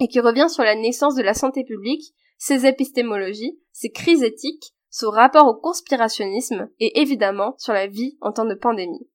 et 0.00 0.08
qui 0.08 0.20
revient 0.20 0.48
sur 0.48 0.64
la 0.64 0.74
naissance 0.74 1.14
de 1.14 1.22
la 1.22 1.34
santé 1.34 1.64
publique, 1.64 2.14
ses 2.36 2.66
épistémologies, 2.66 3.58
ses 3.72 3.90
crises 3.90 4.22
éthiques, 4.22 4.74
son 4.90 5.10
rapport 5.10 5.46
au 5.46 5.54
conspirationnisme, 5.54 6.70
et 6.80 7.00
évidemment 7.00 7.54
sur 7.58 7.72
la 7.72 7.86
vie 7.86 8.16
en 8.20 8.32
temps 8.32 8.44
de 8.46 8.54
pandémie. 8.54 9.08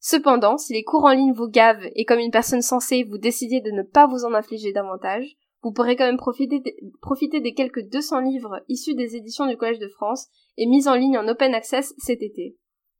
Cependant, 0.00 0.56
si 0.56 0.72
les 0.72 0.84
cours 0.84 1.04
en 1.04 1.12
ligne 1.12 1.32
vous 1.32 1.48
gavent 1.48 1.88
et 1.96 2.04
comme 2.04 2.20
une 2.20 2.30
personne 2.30 2.62
sensée 2.62 3.02
vous 3.02 3.18
décidez 3.18 3.60
de 3.60 3.72
ne 3.72 3.82
pas 3.82 4.06
vous 4.06 4.24
en 4.24 4.34
infliger 4.34 4.72
davantage, 4.72 5.36
vous 5.62 5.72
pourrez 5.72 5.96
quand 5.96 6.06
même 6.06 6.16
profiter, 6.16 6.62
profiter 7.02 7.40
des 7.40 7.54
quelques 7.54 7.88
200 7.88 8.20
livres 8.20 8.62
issus 8.68 8.94
des 8.94 9.16
éditions 9.16 9.46
du 9.46 9.56
Collège 9.56 9.80
de 9.80 9.88
France 9.88 10.28
et 10.56 10.66
mis 10.66 10.86
en 10.86 10.94
ligne 10.94 11.18
en 11.18 11.26
open 11.26 11.54
access 11.54 11.92
cet 11.98 12.22
été. 12.22 12.56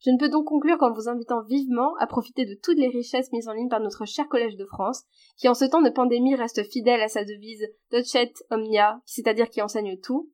Je 0.06 0.12
ne 0.12 0.18
peux 0.18 0.28
donc 0.28 0.44
conclure 0.44 0.78
qu'en 0.78 0.92
vous 0.92 1.08
invitant 1.08 1.42
vivement 1.42 1.96
à 1.98 2.06
profiter 2.06 2.46
de 2.46 2.54
toutes 2.54 2.78
les 2.78 2.86
richesses 2.86 3.32
mises 3.32 3.48
en 3.48 3.52
ligne 3.52 3.68
par 3.68 3.80
notre 3.80 4.04
cher 4.04 4.28
Collège 4.28 4.56
de 4.56 4.64
France, 4.64 5.02
qui 5.36 5.48
en 5.48 5.54
ce 5.54 5.64
temps 5.64 5.82
de 5.82 5.90
pandémie 5.90 6.36
reste 6.36 6.62
fidèle 6.62 7.00
à 7.00 7.08
sa 7.08 7.24
devise 7.24 7.66
Docet 7.90 8.32
Omnia, 8.50 9.00
c'est-à-dire 9.04 9.50
qui 9.50 9.62
enseigne 9.62 9.98
tout, 10.00 10.30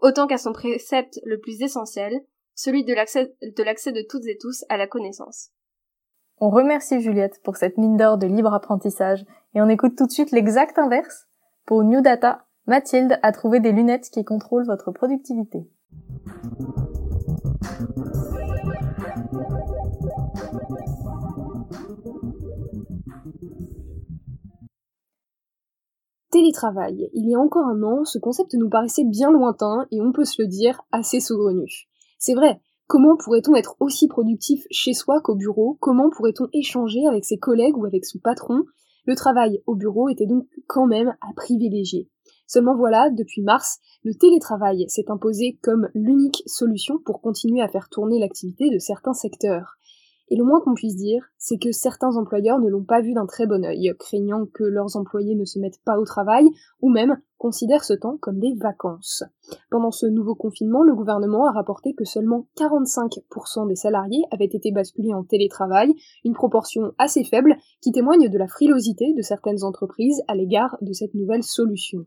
autant 0.00 0.26
qu'à 0.26 0.38
son 0.38 0.52
précepte 0.52 1.20
le 1.24 1.38
plus 1.38 1.62
essentiel, 1.62 2.20
celui 2.56 2.84
de 2.84 2.92
l'accès 2.92 3.32
de, 3.92 4.06
toutes 4.08 4.26
et 4.26 4.38
tous 4.40 4.64
à 4.68 4.76
la 4.76 4.88
connaissance. 4.88 5.50
On 6.38 6.50
remercie 6.50 7.00
Juliette 7.00 7.40
pour 7.44 7.56
cette 7.56 7.78
mine 7.78 7.96
d'or 7.96 8.18
de 8.18 8.26
libre 8.26 8.52
apprentissage 8.52 9.24
et 9.54 9.62
on 9.62 9.68
écoute 9.68 9.96
tout 9.96 10.06
de 10.06 10.12
suite 10.12 10.32
l'exact 10.32 10.80
inverse. 10.80 11.28
Pour 11.64 11.84
New 11.84 12.00
Data, 12.00 12.44
Mathilde 12.66 13.20
a 13.22 13.30
trouvé 13.30 13.60
des 13.60 13.70
lunettes 13.70 14.10
qui 14.10 14.24
contrôlent 14.24 14.66
votre 14.66 14.90
productivité. 14.90 15.68
Télétravail. 26.32 27.10
Il 27.12 27.28
y 27.28 27.34
a 27.34 27.38
encore 27.38 27.66
un 27.66 27.82
an, 27.82 28.06
ce 28.06 28.18
concept 28.18 28.54
nous 28.54 28.70
paraissait 28.70 29.04
bien 29.04 29.30
lointain 29.30 29.86
et 29.90 30.00
on 30.00 30.12
peut 30.12 30.24
se 30.24 30.40
le 30.40 30.48
dire 30.48 30.80
assez 30.90 31.20
saugrenu. 31.20 31.70
C'est 32.18 32.32
vrai, 32.32 32.58
comment 32.86 33.18
pourrait-on 33.18 33.54
être 33.54 33.76
aussi 33.80 34.08
productif 34.08 34.64
chez 34.70 34.94
soi 34.94 35.20
qu'au 35.20 35.34
bureau? 35.34 35.76
Comment 35.78 36.08
pourrait-on 36.08 36.48
échanger 36.54 37.06
avec 37.06 37.26
ses 37.26 37.36
collègues 37.36 37.76
ou 37.76 37.84
avec 37.84 38.06
son 38.06 38.18
patron? 38.18 38.62
Le 39.04 39.14
travail 39.14 39.60
au 39.66 39.74
bureau 39.74 40.08
était 40.08 40.24
donc 40.24 40.46
quand 40.66 40.86
même 40.86 41.14
à 41.20 41.34
privilégier. 41.36 42.08
Seulement 42.46 42.76
voilà, 42.76 43.10
depuis 43.10 43.42
mars, 43.42 43.78
le 44.02 44.14
télétravail 44.14 44.86
s'est 44.88 45.10
imposé 45.10 45.58
comme 45.62 45.90
l'unique 45.94 46.42
solution 46.46 46.98
pour 47.04 47.20
continuer 47.20 47.60
à 47.60 47.68
faire 47.68 47.90
tourner 47.90 48.18
l'activité 48.18 48.70
de 48.70 48.78
certains 48.78 49.12
secteurs. 49.12 49.74
Et 50.28 50.36
le 50.36 50.44
moins 50.44 50.60
qu'on 50.60 50.74
puisse 50.74 50.96
dire, 50.96 51.24
c'est 51.36 51.58
que 51.58 51.72
certains 51.72 52.16
employeurs 52.16 52.58
ne 52.58 52.68
l'ont 52.68 52.84
pas 52.84 53.00
vu 53.00 53.12
d'un 53.12 53.26
très 53.26 53.46
bon 53.46 53.64
œil, 53.64 53.92
craignant 53.98 54.46
que 54.46 54.64
leurs 54.64 54.96
employés 54.96 55.34
ne 55.34 55.44
se 55.44 55.58
mettent 55.58 55.82
pas 55.84 55.98
au 55.98 56.04
travail, 56.04 56.46
ou 56.80 56.88
même 56.88 57.18
considèrent 57.38 57.84
ce 57.84 57.92
temps 57.92 58.16
comme 58.18 58.38
des 58.38 58.54
vacances. 58.54 59.24
Pendant 59.70 59.90
ce 59.90 60.06
nouveau 60.06 60.34
confinement, 60.34 60.84
le 60.84 60.94
gouvernement 60.94 61.46
a 61.46 61.52
rapporté 61.52 61.92
que 61.92 62.04
seulement 62.04 62.46
45% 62.56 63.66
des 63.68 63.74
salariés 63.74 64.22
avaient 64.30 64.44
été 64.44 64.70
basculés 64.70 65.12
en 65.12 65.24
télétravail, 65.24 65.92
une 66.24 66.34
proportion 66.34 66.92
assez 66.98 67.24
faible 67.24 67.56
qui 67.80 67.92
témoigne 67.92 68.28
de 68.28 68.38
la 68.38 68.46
frilosité 68.46 69.12
de 69.14 69.22
certaines 69.22 69.64
entreprises 69.64 70.22
à 70.28 70.34
l'égard 70.34 70.78
de 70.80 70.92
cette 70.92 71.14
nouvelle 71.14 71.42
solution. 71.42 72.06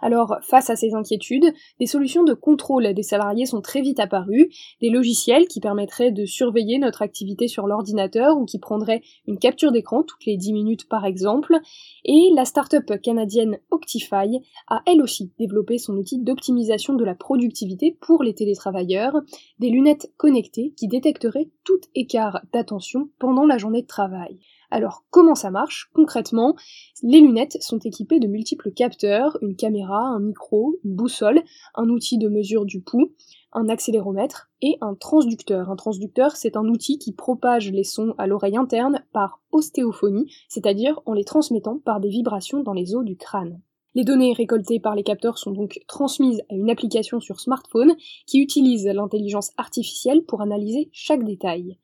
Alors, 0.00 0.36
face 0.42 0.70
à 0.70 0.76
ces 0.76 0.94
inquiétudes, 0.94 1.52
des 1.78 1.86
solutions 1.86 2.24
de 2.24 2.34
contrôle 2.34 2.94
des 2.94 3.02
salariés 3.02 3.46
sont 3.46 3.60
très 3.60 3.80
vite 3.80 4.00
apparues, 4.00 4.50
des 4.80 4.90
logiciels 4.90 5.46
qui 5.46 5.60
permettraient 5.60 6.12
de 6.12 6.24
surveiller 6.24 6.78
notre 6.78 7.02
activité 7.02 7.48
sur 7.48 7.66
l'ordinateur 7.66 8.38
ou 8.38 8.44
qui 8.44 8.58
prendraient 8.58 9.02
une 9.26 9.38
capture 9.38 9.72
d'écran 9.72 10.02
toutes 10.02 10.24
les 10.26 10.36
10 10.36 10.52
minutes 10.52 10.88
par 10.88 11.04
exemple, 11.04 11.58
et 12.04 12.30
la 12.34 12.44
start-up 12.44 13.00
canadienne 13.02 13.58
Octify 13.70 14.40
a 14.68 14.82
elle 14.86 15.02
aussi 15.02 15.32
développé 15.38 15.78
son 15.78 15.94
outil 15.96 16.18
d'optimisation 16.18 16.94
de 16.94 17.04
la 17.04 17.14
productivité 17.14 17.96
pour 18.00 18.22
les 18.22 18.34
télétravailleurs, 18.34 19.20
des 19.58 19.70
lunettes 19.70 20.12
connectées 20.16 20.72
qui 20.76 20.88
détecteraient 20.88 21.50
tout 21.64 21.80
écart 21.94 22.40
d'attention 22.52 23.10
pendant 23.18 23.46
la 23.46 23.58
journée 23.58 23.82
de 23.82 23.86
travail. 23.86 24.38
Alors 24.70 25.04
comment 25.10 25.34
ça 25.34 25.50
marche 25.50 25.90
concrètement? 25.94 26.54
Les 27.02 27.20
lunettes 27.20 27.58
sont 27.60 27.78
équipées 27.78 28.20
de 28.20 28.28
multiples 28.28 28.70
capteurs, 28.70 29.36
une 29.42 29.56
caméra, 29.56 29.98
un 29.98 30.20
micro, 30.20 30.76
une 30.84 30.94
boussole, 30.94 31.42
un 31.74 31.88
outil 31.88 32.18
de 32.18 32.28
mesure 32.28 32.64
du 32.64 32.80
pouls, 32.80 33.12
un 33.52 33.68
accéléromètre 33.68 34.50
et 34.62 34.76
un 34.80 34.94
transducteur. 34.94 35.70
Un 35.70 35.76
transducteur, 35.76 36.36
c'est 36.36 36.56
un 36.56 36.66
outil 36.66 36.98
qui 36.98 37.12
propage 37.12 37.72
les 37.72 37.84
sons 37.84 38.14
à 38.16 38.28
l'oreille 38.28 38.56
interne 38.56 39.04
par 39.12 39.40
ostéophonie, 39.50 40.32
c'est-à-dire 40.48 41.00
en 41.04 41.14
les 41.14 41.24
transmettant 41.24 41.78
par 41.78 41.98
des 41.98 42.08
vibrations 42.10 42.62
dans 42.62 42.74
les 42.74 42.94
os 42.94 43.04
du 43.04 43.16
crâne. 43.16 43.60
Les 43.96 44.04
données 44.04 44.32
récoltées 44.32 44.78
par 44.78 44.94
les 44.94 45.02
capteurs 45.02 45.38
sont 45.38 45.50
donc 45.50 45.80
transmises 45.88 46.42
à 46.48 46.54
une 46.54 46.70
application 46.70 47.18
sur 47.18 47.40
smartphone 47.40 47.96
qui 48.24 48.38
utilise 48.38 48.86
l'intelligence 48.86 49.50
artificielle 49.56 50.22
pour 50.22 50.42
analyser 50.42 50.90
chaque 50.92 51.24
détail. 51.24 51.76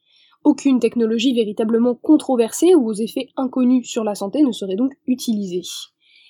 Aucune 0.47 0.79
technologie 0.79 1.35
véritablement 1.35 1.97
controversée 1.97 2.77
ou 2.77 2.89
aux 2.89 2.95
effets 2.95 3.31
inconnus 3.37 3.91
sur 3.91 4.05
la 4.05 4.15
santé 4.15 4.45
ne 4.45 4.53
serait 4.53 4.77
donc 4.77 4.93
utilisée. 5.09 5.63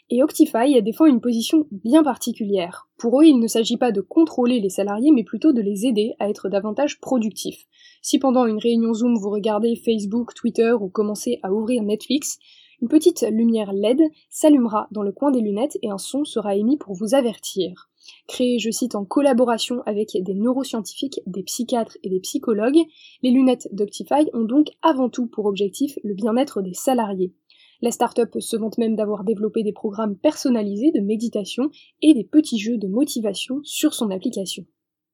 Et 0.09 0.23
Octify 0.23 0.81
défend 0.81 1.05
une 1.05 1.21
position 1.21 1.67
bien 1.71 2.03
particulière. 2.03 2.89
Pour 2.97 3.21
eux, 3.21 3.27
il 3.27 3.39
ne 3.39 3.47
s'agit 3.47 3.77
pas 3.77 3.93
de 3.93 4.01
contrôler 4.01 4.59
les 4.59 4.71
salariés, 4.71 5.13
mais 5.13 5.23
plutôt 5.23 5.53
de 5.53 5.61
les 5.61 5.85
aider 5.85 6.15
à 6.19 6.31
être 6.31 6.49
davantage 6.49 6.99
productifs. 6.99 7.67
Si 8.01 8.19
pendant 8.19 8.47
une 8.47 8.57
réunion 8.57 8.95
Zoom 8.95 9.19
vous 9.19 9.29
regardez 9.29 9.77
Facebook, 9.77 10.33
Twitter 10.33 10.73
ou 10.73 10.89
commencez 10.89 11.39
à 11.43 11.53
ouvrir 11.53 11.83
Netflix, 11.83 12.39
une 12.81 12.89
petite 12.89 13.21
lumière 13.21 13.75
LED 13.75 14.01
s'allumera 14.31 14.89
dans 14.93 15.03
le 15.03 15.13
coin 15.13 15.31
des 15.31 15.43
lunettes 15.43 15.77
et 15.83 15.91
un 15.91 15.99
son 15.99 16.25
sera 16.25 16.57
émis 16.57 16.79
pour 16.79 16.95
vous 16.95 17.15
avertir. 17.15 17.91
Créées, 18.29 18.59
je 18.59 18.71
cite, 18.71 18.95
en 18.95 19.05
collaboration 19.05 19.83
avec 19.87 20.17
des 20.21 20.35
neuroscientifiques, 20.35 21.21
des 21.27 21.43
psychiatres 21.43 21.97
et 22.03 22.09
des 22.09 22.21
psychologues, 22.21 22.81
les 23.23 23.31
lunettes 23.31 23.69
d'Octify 23.73 24.29
ont 24.33 24.45
donc 24.45 24.69
avant 24.83 25.09
tout 25.09 25.27
pour 25.27 25.47
objectif 25.47 25.99
le 26.03 26.15
bien-être 26.15 26.63
des 26.63 26.75
salariés. 26.75 27.35
La 27.83 27.91
start-up 27.91 28.31
se 28.39 28.57
vante 28.57 28.79
même 28.79 28.97
d'avoir 28.97 29.25
développé 29.25 29.63
des 29.63 29.73
programmes 29.73 30.17
personnalisés 30.17 30.93
de 30.93 31.01
méditation 31.01 31.71
et 32.01 32.15
des 32.15 32.25
petits 32.25 32.59
jeux 32.59 32.79
de 32.79 32.89
motivation 32.89 33.61
sur 33.65 33.93
son 33.93 34.11
application. 34.11 34.65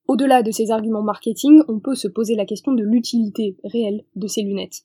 Au-delà 0.08 0.42
de 0.42 0.50
ces 0.50 0.70
arguments 0.70 1.02
marketing, 1.02 1.62
on 1.68 1.80
peut 1.80 1.94
se 1.94 2.08
poser 2.08 2.34
la 2.34 2.44
question 2.44 2.72
de 2.72 2.82
l'utilité 2.82 3.56
réelle 3.64 4.04
de 4.14 4.26
ces 4.26 4.42
lunettes. 4.42 4.82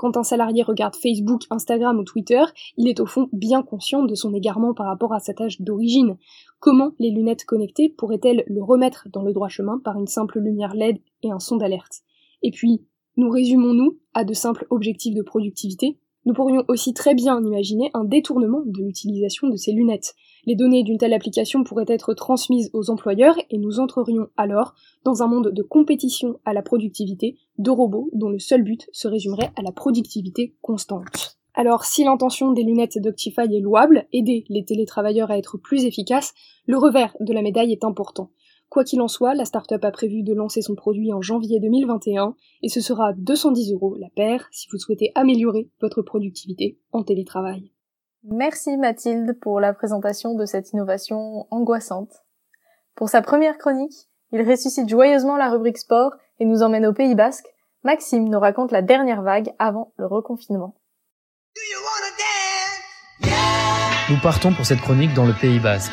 Quand 0.00 0.16
un 0.16 0.22
salarié 0.22 0.62
regarde 0.62 0.96
Facebook, 0.96 1.42
Instagram 1.50 1.98
ou 1.98 2.04
Twitter, 2.04 2.42
il 2.78 2.88
est 2.88 3.00
au 3.00 3.04
fond 3.04 3.28
bien 3.34 3.62
conscient 3.62 4.02
de 4.02 4.14
son 4.14 4.32
égarement 4.32 4.72
par 4.72 4.86
rapport 4.86 5.12
à 5.12 5.20
sa 5.20 5.34
tâche 5.34 5.60
d'origine. 5.60 6.16
Comment 6.58 6.92
les 6.98 7.10
lunettes 7.10 7.44
connectées 7.44 7.90
pourraient-elles 7.90 8.42
le 8.46 8.62
remettre 8.62 9.08
dans 9.12 9.20
le 9.20 9.34
droit 9.34 9.50
chemin 9.50 9.78
par 9.78 9.98
une 9.98 10.06
simple 10.06 10.40
lumière 10.40 10.72
LED 10.72 11.02
et 11.22 11.30
un 11.30 11.38
son 11.38 11.58
d'alerte? 11.58 12.00
Et 12.42 12.50
puis, 12.50 12.86
nous 13.18 13.28
résumons-nous 13.28 13.98
à 14.14 14.24
de 14.24 14.32
simples 14.32 14.66
objectifs 14.70 15.14
de 15.14 15.20
productivité? 15.20 15.98
Nous 16.24 16.32
pourrions 16.32 16.64
aussi 16.68 16.94
très 16.94 17.14
bien 17.14 17.38
imaginer 17.38 17.90
un 17.92 18.04
détournement 18.04 18.62
de 18.64 18.82
l'utilisation 18.82 19.48
de 19.48 19.56
ces 19.56 19.72
lunettes. 19.72 20.14
Les 20.46 20.54
données 20.54 20.82
d'une 20.82 20.98
telle 20.98 21.12
application 21.12 21.64
pourraient 21.64 21.84
être 21.88 22.14
transmises 22.14 22.70
aux 22.72 22.90
employeurs 22.90 23.36
et 23.50 23.58
nous 23.58 23.78
entrerions 23.80 24.28
alors 24.36 24.74
dans 25.04 25.22
un 25.22 25.26
monde 25.26 25.52
de 25.52 25.62
compétition 25.62 26.40
à 26.44 26.52
la 26.52 26.62
productivité 26.62 27.36
de 27.58 27.70
robots 27.70 28.10
dont 28.12 28.30
le 28.30 28.38
seul 28.38 28.62
but 28.62 28.88
se 28.92 29.08
résumerait 29.08 29.52
à 29.56 29.62
la 29.62 29.72
productivité 29.72 30.54
constante. 30.62 31.38
Alors 31.54 31.84
si 31.84 32.04
l'intention 32.04 32.52
des 32.52 32.62
lunettes 32.62 32.98
d'Octify 32.98 33.42
est 33.42 33.60
louable, 33.60 34.06
aider 34.12 34.44
les 34.48 34.64
télétravailleurs 34.64 35.30
à 35.30 35.36
être 35.36 35.58
plus 35.58 35.84
efficaces, 35.84 36.32
le 36.66 36.78
revers 36.78 37.16
de 37.20 37.32
la 37.32 37.42
médaille 37.42 37.72
est 37.72 37.84
important. 37.84 38.30
Quoi 38.70 38.84
qu'il 38.84 39.00
en 39.00 39.08
soit, 39.08 39.34
la 39.34 39.44
start-up 39.44 39.84
a 39.84 39.90
prévu 39.90 40.22
de 40.22 40.32
lancer 40.32 40.62
son 40.62 40.76
produit 40.76 41.12
en 41.12 41.20
janvier 41.20 41.58
2021 41.58 42.36
et 42.62 42.68
ce 42.68 42.80
sera 42.80 43.12
210 43.14 43.72
euros 43.72 43.96
la 43.96 44.08
paire 44.10 44.46
si 44.52 44.68
vous 44.70 44.78
souhaitez 44.78 45.10
améliorer 45.16 45.68
votre 45.80 46.02
productivité 46.02 46.78
en 46.92 47.02
télétravail. 47.02 47.72
Merci 48.22 48.76
Mathilde 48.76 49.38
pour 49.40 49.60
la 49.60 49.72
présentation 49.72 50.34
de 50.34 50.44
cette 50.44 50.72
innovation 50.72 51.46
angoissante. 51.50 52.12
Pour 52.94 53.08
sa 53.08 53.22
première 53.22 53.56
chronique, 53.56 54.08
il 54.32 54.42
ressuscite 54.42 54.90
joyeusement 54.90 55.38
la 55.38 55.48
rubrique 55.48 55.78
sport 55.78 56.12
et 56.38 56.44
nous 56.44 56.62
emmène 56.62 56.84
au 56.84 56.92
Pays 56.92 57.14
Basque. 57.14 57.46
Maxime 57.82 58.28
nous 58.28 58.38
raconte 58.38 58.72
la 58.72 58.82
dernière 58.82 59.22
vague 59.22 59.54
avant 59.58 59.94
le 59.96 60.06
reconfinement. 60.06 60.74
Nous 64.10 64.20
partons 64.22 64.52
pour 64.52 64.66
cette 64.66 64.80
chronique 64.80 65.14
dans 65.14 65.26
le 65.26 65.32
Pays 65.32 65.58
Basque, 65.58 65.92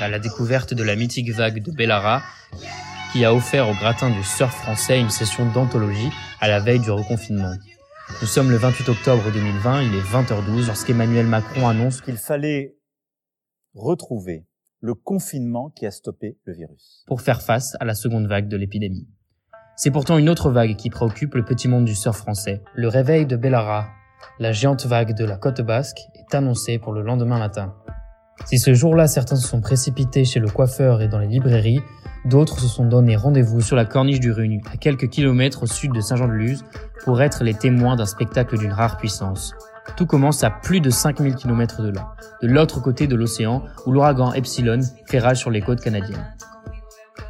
à 0.00 0.08
la 0.08 0.18
découverte 0.18 0.72
de 0.72 0.82
la 0.82 0.96
mythique 0.96 1.30
vague 1.32 1.62
de 1.62 1.70
Bellara, 1.70 2.22
qui 3.12 3.26
a 3.26 3.34
offert 3.34 3.68
au 3.68 3.74
gratin 3.74 4.08
du 4.08 4.22
surf 4.22 4.54
français 4.54 4.98
une 4.98 5.10
session 5.10 5.44
d'anthologie 5.52 6.10
à 6.40 6.48
la 6.48 6.60
veille 6.60 6.80
du 6.80 6.90
reconfinement. 6.90 7.52
Nous 8.20 8.26
sommes 8.26 8.50
le 8.50 8.56
28 8.58 8.88
octobre 8.90 9.22
2020, 9.32 9.82
il 9.82 9.94
est 9.94 10.00
20h12 10.00 10.66
lorsqu'Emmanuel 10.66 11.26
Macron 11.26 11.68
annonce 11.68 12.02
qu'il 12.02 12.16
fallait 12.16 12.76
retrouver 13.74 14.46
le 14.80 14.94
confinement 14.94 15.70
qui 15.70 15.86
a 15.86 15.90
stoppé 15.90 16.36
le 16.44 16.52
virus. 16.52 17.04
Pour 17.06 17.22
faire 17.22 17.40
face 17.40 17.76
à 17.80 17.84
la 17.84 17.94
seconde 17.94 18.26
vague 18.26 18.48
de 18.48 18.58
l'épidémie. 18.58 19.08
C'est 19.76 19.90
pourtant 19.90 20.18
une 20.18 20.28
autre 20.28 20.50
vague 20.50 20.76
qui 20.76 20.90
préoccupe 20.90 21.34
le 21.34 21.44
petit 21.44 21.66
monde 21.66 21.86
du 21.86 21.94
surf 21.94 22.18
français. 22.18 22.62
Le 22.74 22.88
réveil 22.88 23.24
de 23.24 23.36
Bellara, 23.36 23.88
la 24.38 24.52
géante 24.52 24.84
vague 24.84 25.16
de 25.16 25.24
la 25.24 25.38
côte 25.38 25.62
basque, 25.62 26.00
est 26.14 26.34
annoncé 26.34 26.78
pour 26.78 26.92
le 26.92 27.00
lendemain 27.00 27.38
matin. 27.38 27.74
Si 28.44 28.58
ce 28.58 28.74
jour-là 28.74 29.06
certains 29.06 29.36
se 29.36 29.46
sont 29.46 29.60
précipités 29.60 30.24
chez 30.24 30.40
le 30.40 30.48
coiffeur 30.48 31.02
et 31.02 31.08
dans 31.08 31.18
les 31.18 31.26
librairies, 31.26 31.80
d'autres 32.24 32.58
se 32.58 32.66
sont 32.66 32.84
donné 32.84 33.16
rendez-vous 33.16 33.60
sur 33.60 33.76
la 33.76 33.84
corniche 33.84 34.20
du 34.20 34.32
Runu, 34.32 34.62
à 34.72 34.76
quelques 34.76 35.08
kilomètres 35.08 35.62
au 35.62 35.66
sud 35.66 35.92
de 35.92 36.00
Saint-Jean-de-Luz, 36.00 36.64
pour 37.04 37.22
être 37.22 37.44
les 37.44 37.54
témoins 37.54 37.96
d'un 37.96 38.06
spectacle 38.06 38.58
d'une 38.58 38.72
rare 38.72 38.96
puissance. 38.96 39.54
Tout 39.96 40.06
commence 40.06 40.44
à 40.44 40.50
plus 40.50 40.80
de 40.80 40.90
5000 40.90 41.34
km 41.34 41.82
de 41.82 41.90
là, 41.90 42.14
de 42.42 42.48
l'autre 42.48 42.80
côté 42.80 43.06
de 43.06 43.16
l'océan, 43.16 43.62
où 43.86 43.92
l'ouragan 43.92 44.32
Epsilon 44.32 44.80
fait 45.06 45.18
rage 45.18 45.38
sur 45.38 45.50
les 45.50 45.60
côtes 45.60 45.80
canadiennes. 45.80 46.34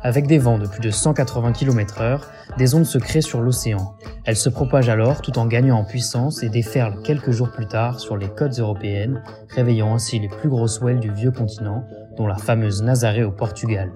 Avec 0.02 0.26
des 0.26 0.38
vents 0.38 0.58
de 0.58 0.66
plus 0.66 0.80
de 0.80 0.90
180 0.90 1.52
km 1.52 2.00
heure, 2.00 2.30
des 2.56 2.74
ondes 2.74 2.84
se 2.84 2.98
créent 2.98 3.20
sur 3.20 3.40
l'océan. 3.40 3.94
Elles 4.24 4.36
se 4.36 4.48
propagent 4.48 4.88
alors 4.88 5.22
tout 5.22 5.38
en 5.38 5.46
gagnant 5.46 5.78
en 5.78 5.84
puissance 5.84 6.42
et 6.42 6.48
déferlent 6.48 7.02
quelques 7.02 7.30
jours 7.30 7.50
plus 7.50 7.66
tard 7.66 8.00
sur 8.00 8.16
les 8.16 8.28
côtes 8.28 8.58
européennes, 8.58 9.22
réveillant 9.54 9.94
ainsi 9.94 10.18
les 10.18 10.28
plus 10.28 10.48
grosses 10.48 10.80
whales 10.80 11.00
du 11.00 11.10
vieux 11.10 11.30
continent, 11.30 11.84
dont 12.16 12.26
la 12.26 12.36
fameuse 12.36 12.82
Nazaré 12.82 13.24
au 13.24 13.32
Portugal. 13.32 13.90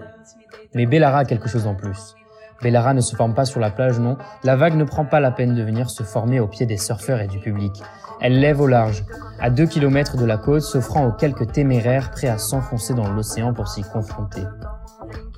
Mais 0.75 0.87
Bellara 0.87 1.21
a 1.21 1.25
quelque 1.25 1.49
chose 1.49 1.67
en 1.67 1.75
plus. 1.75 2.15
Bellara 2.63 2.95
ne 2.95 3.01
se 3.01 3.17
forme 3.17 3.35
pas 3.35 3.45
sur 3.45 3.61
la 3.61 3.71
plage, 3.71 3.99
non. 3.99 4.17
La 4.43 4.57
vague 4.57 4.77
ne 4.77 4.85
prend 4.85 5.05
pas 5.05 5.21
la 5.21 5.31
peine 5.31 5.55
de 5.55 5.63
venir 5.63 5.91
se 5.91 6.03
former 6.03 6.41
au 6.41 6.47
pied 6.47 6.67
des 6.67 6.77
surfeurs 6.77 7.21
et 7.21 7.27
du 7.27 7.39
public. 7.39 7.73
Elle 8.21 8.41
lève 8.41 8.61
au 8.61 8.67
large, 8.67 9.05
à 9.41 9.51
deux 9.51 9.67
kilomètres 9.67 10.17
de 10.17 10.25
la 10.25 10.39
côte, 10.39 10.63
s'offrant 10.63 11.07
aux 11.07 11.13
quelques 11.13 11.53
téméraires 11.53 12.11
prêts 12.11 12.29
à 12.29 12.39
s'enfoncer 12.39 12.95
dans 12.95 13.13
l'océan 13.13 13.53
pour 13.53 13.69
s'y 13.69 13.83
confronter. 13.83 14.43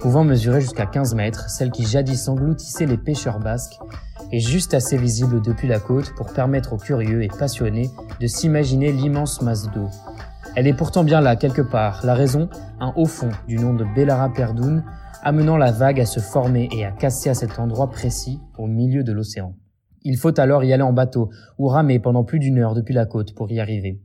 Pouvant 0.01 0.25
mesurer 0.25 0.61
jusqu'à 0.61 0.87
15 0.87 1.15
mètres, 1.15 1.49
celle 1.49 1.71
qui 1.71 1.85
jadis 1.85 2.29
engloutissait 2.29 2.87
les 2.87 2.97
pêcheurs 2.97 3.41
basques 3.41 3.79
est 4.33 4.41
juste 4.41 4.75
assez 4.75 4.97
visible 4.97 5.41
depuis 5.41 5.69
la 5.69 5.79
côte 5.79 6.15
pour 6.17 6.33
permettre 6.33 6.73
aux 6.73 6.79
curieux 6.79 7.23
et 7.23 7.29
passionnés 7.29 7.91
de 8.21 8.27
s'imaginer 8.27 8.93
l'immense 8.93 9.43
masse 9.43 9.71
d'eau. 9.71 9.89
Elle 10.55 10.67
est 10.67 10.75
pourtant 10.75 11.05
bien 11.05 11.21
là, 11.21 11.37
quelque 11.37 11.63
part. 11.63 12.01
La 12.05 12.15
raison, 12.15 12.49
un 12.81 12.93
haut 12.97 13.07
fond 13.07 13.31
du 13.47 13.57
nom 13.57 13.75
de 13.75 13.85
Bellara 13.95 14.33
Perdoun, 14.33 14.85
amenant 15.23 15.57
la 15.57 15.71
vague 15.71 16.01
à 16.01 16.07
se 16.07 16.21
former 16.21 16.69
et 16.73 16.85
à 16.85 16.93
casser 16.93 17.29
à 17.29 17.35
cet 17.35 17.59
endroit 17.59 17.91
précis 17.91 18.41
au 18.59 18.67
milieu 18.67 19.05
de 19.05 19.13
l'océan. 19.13 19.55
Il 20.03 20.17
faut 20.17 20.39
alors 20.39 20.65
y 20.65 20.73
aller 20.73 20.83
en 20.83 20.93
bateau 20.93 21.31
ou 21.59 21.67
ramer 21.67 21.99
pendant 21.99 22.25
plus 22.25 22.39
d'une 22.39 22.59
heure 22.59 22.75
depuis 22.75 22.95
la 22.95 23.07
côte 23.07 23.35
pour 23.35 23.51
y 23.51 23.61
arriver. 23.61 24.01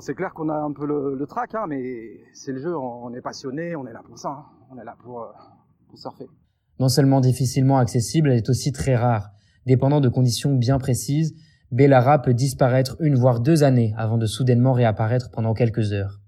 C'est 0.00 0.14
clair 0.14 0.32
qu'on 0.34 0.48
a 0.48 0.56
un 0.56 0.72
peu 0.72 0.86
le, 0.86 1.24
trac, 1.26 1.54
hein, 1.54 1.66
mais 1.68 2.20
c'est 2.32 2.52
le 2.52 2.60
jeu, 2.60 2.76
on 2.76 3.12
est 3.14 3.20
passionné, 3.20 3.76
on 3.76 3.86
est 3.86 3.92
là 3.92 4.02
pour 4.04 4.18
ça, 4.18 4.28
hein. 4.28 4.44
on 4.70 4.78
est 4.78 4.84
là 4.84 4.96
pour, 5.02 5.22
euh, 5.22 5.26
pour 5.88 5.98
surfer. 5.98 6.26
Non 6.80 6.88
seulement 6.88 7.20
difficilement 7.20 7.78
accessible, 7.78 8.30
elle 8.30 8.38
est 8.38 8.48
aussi 8.48 8.72
très 8.72 8.96
rare. 8.96 9.30
Dépendant 9.66 10.00
de 10.00 10.08
conditions 10.08 10.54
bien 10.54 10.78
précises, 10.78 11.34
Bellara 11.70 12.20
peut 12.20 12.34
disparaître 12.34 12.96
une 13.00 13.14
voire 13.14 13.40
deux 13.40 13.62
années 13.62 13.94
avant 13.96 14.18
de 14.18 14.26
soudainement 14.26 14.72
réapparaître 14.72 15.30
pendant 15.30 15.54
quelques 15.54 15.92
heures. 15.92 16.20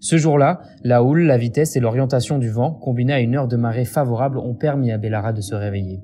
Ce 0.00 0.18
jour-là, 0.18 0.60
la 0.82 1.02
houle, 1.02 1.22
la 1.22 1.38
vitesse 1.38 1.76
et 1.76 1.80
l'orientation 1.80 2.38
du 2.38 2.50
vent, 2.50 2.72
combinées 2.72 3.14
à 3.14 3.20
une 3.20 3.36
heure 3.36 3.48
de 3.48 3.56
marée 3.56 3.86
favorable, 3.86 4.38
ont 4.38 4.54
permis 4.54 4.90
à 4.90 4.98
Bellara 4.98 5.32
de 5.32 5.40
se 5.40 5.54
réveiller. 5.54 6.02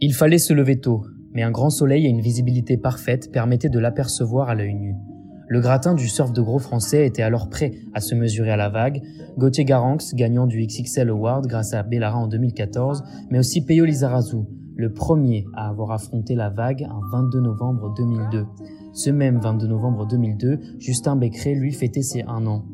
Il 0.00 0.14
fallait 0.14 0.38
se 0.38 0.52
lever 0.52 0.78
tôt, 0.78 1.04
mais 1.32 1.42
un 1.42 1.50
grand 1.50 1.70
soleil 1.70 2.06
et 2.06 2.10
une 2.10 2.20
visibilité 2.20 2.76
parfaite 2.76 3.32
permettaient 3.32 3.68
de 3.68 3.78
l'apercevoir 3.78 4.50
à 4.50 4.54
l'œil 4.54 4.74
nu. 4.74 4.94
Le 5.50 5.60
gratin 5.60 5.94
du 5.94 6.06
surf 6.06 6.32
de 6.32 6.40
gros 6.40 6.60
français 6.60 7.04
était 7.04 7.22
alors 7.22 7.50
prêt 7.50 7.72
à 7.92 8.00
se 8.00 8.14
mesurer 8.14 8.52
à 8.52 8.56
la 8.56 8.68
vague. 8.68 9.02
Gauthier 9.36 9.64
Garanx, 9.64 10.14
gagnant 10.14 10.46
du 10.46 10.64
XXL 10.64 11.08
Award 11.08 11.48
grâce 11.48 11.74
à 11.74 11.82
Bellara 11.82 12.18
en 12.18 12.28
2014, 12.28 13.02
mais 13.32 13.40
aussi 13.40 13.64
Peyo 13.64 13.84
Lizarazu, 13.84 14.44
le 14.76 14.92
premier 14.92 15.44
à 15.56 15.68
avoir 15.68 15.90
affronté 15.90 16.36
la 16.36 16.50
vague 16.50 16.84
un 16.84 17.00
22 17.10 17.40
novembre 17.40 17.92
2002. 17.96 18.46
Ce 18.92 19.10
même 19.10 19.40
22 19.40 19.66
novembre 19.66 20.06
2002, 20.06 20.60
Justin 20.78 21.16
Becquerel 21.16 21.58
lui 21.58 21.72
fêtait 21.72 22.02
ses 22.02 22.22
un 22.22 22.46
an. 22.46 22.64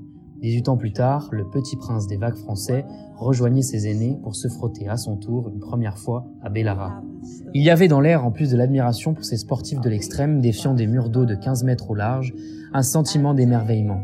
18 0.43 0.69
ans 0.69 0.77
plus 0.77 0.93
tard, 0.93 1.31
le 1.33 1.49
petit 1.49 1.77
prince 1.77 2.07
des 2.07 2.19
vagues 2.19 2.37
français 2.37 2.85
rejoignait 3.17 3.63
ses 3.63 3.89
aînés 3.89 4.19
pour 4.23 4.37
se 4.37 4.49
frotter 4.49 4.87
à 4.87 4.99
son 4.99 5.17
tour 5.17 5.49
une 5.49 5.61
première 5.61 5.97
fois 5.97 6.27
à 6.43 6.51
Bellara. 6.51 7.01
Il 7.55 7.63
y 7.63 7.71
avait 7.71 7.89
dans 7.89 8.01
l'air, 8.01 8.25
en 8.25 8.31
plus 8.31 8.51
de 8.51 8.57
l'admiration 8.57 9.15
pour 9.15 9.25
ces 9.25 9.37
sportifs 9.37 9.81
de 9.81 9.89
l'extrême 9.89 10.41
défiant 10.41 10.75
des 10.75 10.87
murs 10.87 11.09
d'eau 11.09 11.25
de 11.25 11.35
15 11.35 11.65
mètres 11.65 11.91
au 11.91 11.95
large, 11.95 12.35
un 12.73 12.83
sentiment 12.83 13.35
d'émerveillement. 13.35 14.03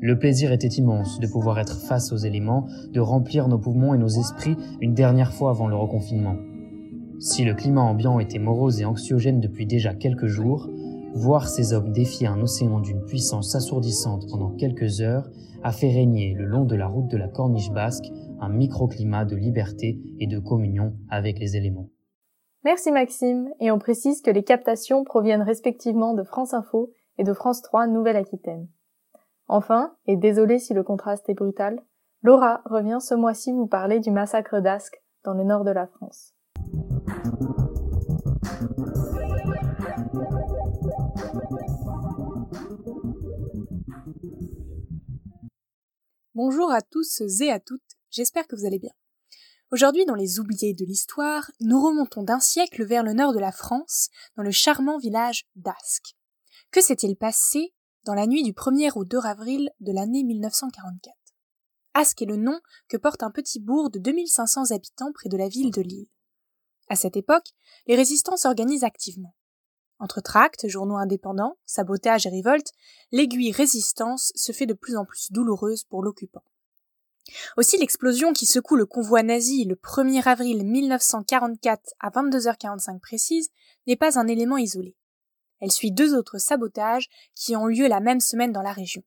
Le 0.00 0.16
plaisir 0.16 0.52
était 0.52 0.68
immense 0.68 1.18
de 1.18 1.26
pouvoir 1.26 1.58
être 1.58 1.80
face 1.80 2.12
aux 2.12 2.16
éléments, 2.16 2.66
de 2.92 3.00
remplir 3.00 3.48
nos 3.48 3.58
poumons 3.58 3.94
et 3.94 3.98
nos 3.98 4.08
esprits 4.08 4.56
une 4.80 4.94
dernière 4.94 5.32
fois 5.32 5.50
avant 5.50 5.66
le 5.66 5.74
reconfinement. 5.74 6.36
Si 7.18 7.44
le 7.44 7.54
climat 7.54 7.80
ambiant 7.80 8.20
était 8.20 8.38
morose 8.38 8.80
et 8.80 8.84
anxiogène 8.84 9.40
depuis 9.40 9.66
déjà 9.66 9.94
quelques 9.94 10.28
jours, 10.28 10.70
voir 11.14 11.48
ces 11.48 11.72
hommes 11.72 11.92
défier 11.92 12.28
un 12.28 12.40
océan 12.40 12.78
d'une 12.78 13.04
puissance 13.04 13.56
assourdissante 13.56 14.28
pendant 14.30 14.50
quelques 14.50 15.00
heures 15.00 15.28
a 15.64 15.72
fait 15.72 15.90
régner 15.90 16.32
le 16.34 16.44
long 16.44 16.64
de 16.64 16.76
la 16.76 16.86
route 16.86 17.10
de 17.10 17.16
la 17.16 17.26
corniche 17.26 17.72
basque 17.72 18.06
un 18.40 18.50
microclimat 18.50 19.24
de 19.24 19.34
liberté 19.34 20.00
et 20.20 20.28
de 20.28 20.38
communion 20.38 20.94
avec 21.08 21.40
les 21.40 21.56
éléments. 21.56 21.88
Merci 22.64 22.90
Maxime, 22.90 23.48
et 23.60 23.70
on 23.70 23.78
précise 23.78 24.20
que 24.20 24.32
les 24.32 24.42
captations 24.42 25.04
proviennent 25.04 25.42
respectivement 25.42 26.12
de 26.12 26.24
France 26.24 26.54
Info 26.54 26.90
et 27.16 27.22
de 27.22 27.32
France 27.32 27.62
3 27.62 27.86
Nouvelle-Aquitaine. 27.86 28.68
Enfin, 29.46 29.94
et 30.06 30.16
désolé 30.16 30.58
si 30.58 30.74
le 30.74 30.82
contraste 30.82 31.28
est 31.28 31.34
brutal, 31.34 31.80
Laura 32.22 32.62
revient 32.64 32.98
ce 33.00 33.14
mois-ci 33.14 33.52
vous 33.52 33.68
parler 33.68 34.00
du 34.00 34.10
massacre 34.10 34.60
d'Ascq 34.60 35.00
dans 35.24 35.34
le 35.34 35.44
nord 35.44 35.64
de 35.64 35.70
la 35.70 35.86
France. 35.86 36.34
Bonjour 46.34 46.72
à 46.72 46.82
tous 46.82 47.22
et 47.40 47.50
à 47.50 47.60
toutes, 47.60 47.80
j'espère 48.10 48.48
que 48.48 48.56
vous 48.56 48.66
allez 48.66 48.80
bien. 48.80 48.92
Aujourd'hui, 49.70 50.06
dans 50.06 50.14
les 50.14 50.40
oubliés 50.40 50.72
de 50.72 50.86
l'histoire, 50.86 51.50
nous 51.60 51.78
remontons 51.78 52.22
d'un 52.22 52.40
siècle 52.40 52.86
vers 52.86 53.02
le 53.02 53.12
nord 53.12 53.34
de 53.34 53.38
la 53.38 53.52
France, 53.52 54.08
dans 54.34 54.42
le 54.42 54.50
charmant 54.50 54.96
village 54.96 55.46
d'Ascq. 55.56 56.14
Que 56.70 56.80
s'est-il 56.80 57.16
passé 57.16 57.74
dans 58.04 58.14
la 58.14 58.26
nuit 58.26 58.42
du 58.42 58.52
1er 58.52 58.92
au 58.96 59.04
2 59.04 59.18
avril 59.26 59.68
de 59.80 59.92
l'année 59.92 60.24
1944 60.24 61.14
Ascq 61.92 62.22
est 62.22 62.26
le 62.26 62.36
nom 62.36 62.58
que 62.88 62.96
porte 62.96 63.22
un 63.22 63.30
petit 63.30 63.60
bourg 63.60 63.90
de 63.90 63.98
2500 63.98 64.70
habitants 64.70 65.12
près 65.12 65.28
de 65.28 65.36
la 65.36 65.48
ville 65.48 65.70
de 65.70 65.82
Lille. 65.82 66.08
À 66.88 66.96
cette 66.96 67.18
époque, 67.18 67.50
les 67.86 67.96
résistants 67.96 68.38
s'organisent 68.38 68.84
activement. 68.84 69.34
Entre 69.98 70.22
tracts, 70.22 70.66
journaux 70.66 70.96
indépendants, 70.96 71.58
sabotage 71.66 72.24
et 72.24 72.30
révolte, 72.30 72.72
l'aiguille 73.12 73.52
résistance 73.52 74.32
se 74.34 74.52
fait 74.52 74.64
de 74.64 74.72
plus 74.72 74.96
en 74.96 75.04
plus 75.04 75.30
douloureuse 75.30 75.84
pour 75.84 76.02
l'occupant. 76.02 76.44
Aussi 77.56 77.76
l'explosion 77.78 78.32
qui 78.32 78.46
secoue 78.46 78.76
le 78.76 78.86
convoi 78.86 79.22
nazi 79.22 79.64
le 79.64 79.74
1er 79.74 80.26
avril 80.26 80.64
1944 80.64 81.94
à 82.00 82.10
22h45 82.10 83.00
précise 83.00 83.50
n'est 83.86 83.96
pas 83.96 84.18
un 84.18 84.26
élément 84.26 84.56
isolé. 84.56 84.96
Elle 85.60 85.72
suit 85.72 85.92
deux 85.92 86.14
autres 86.14 86.38
sabotages 86.38 87.08
qui 87.34 87.56
ont 87.56 87.66
lieu 87.66 87.88
la 87.88 88.00
même 88.00 88.20
semaine 88.20 88.52
dans 88.52 88.62
la 88.62 88.72
région. 88.72 89.02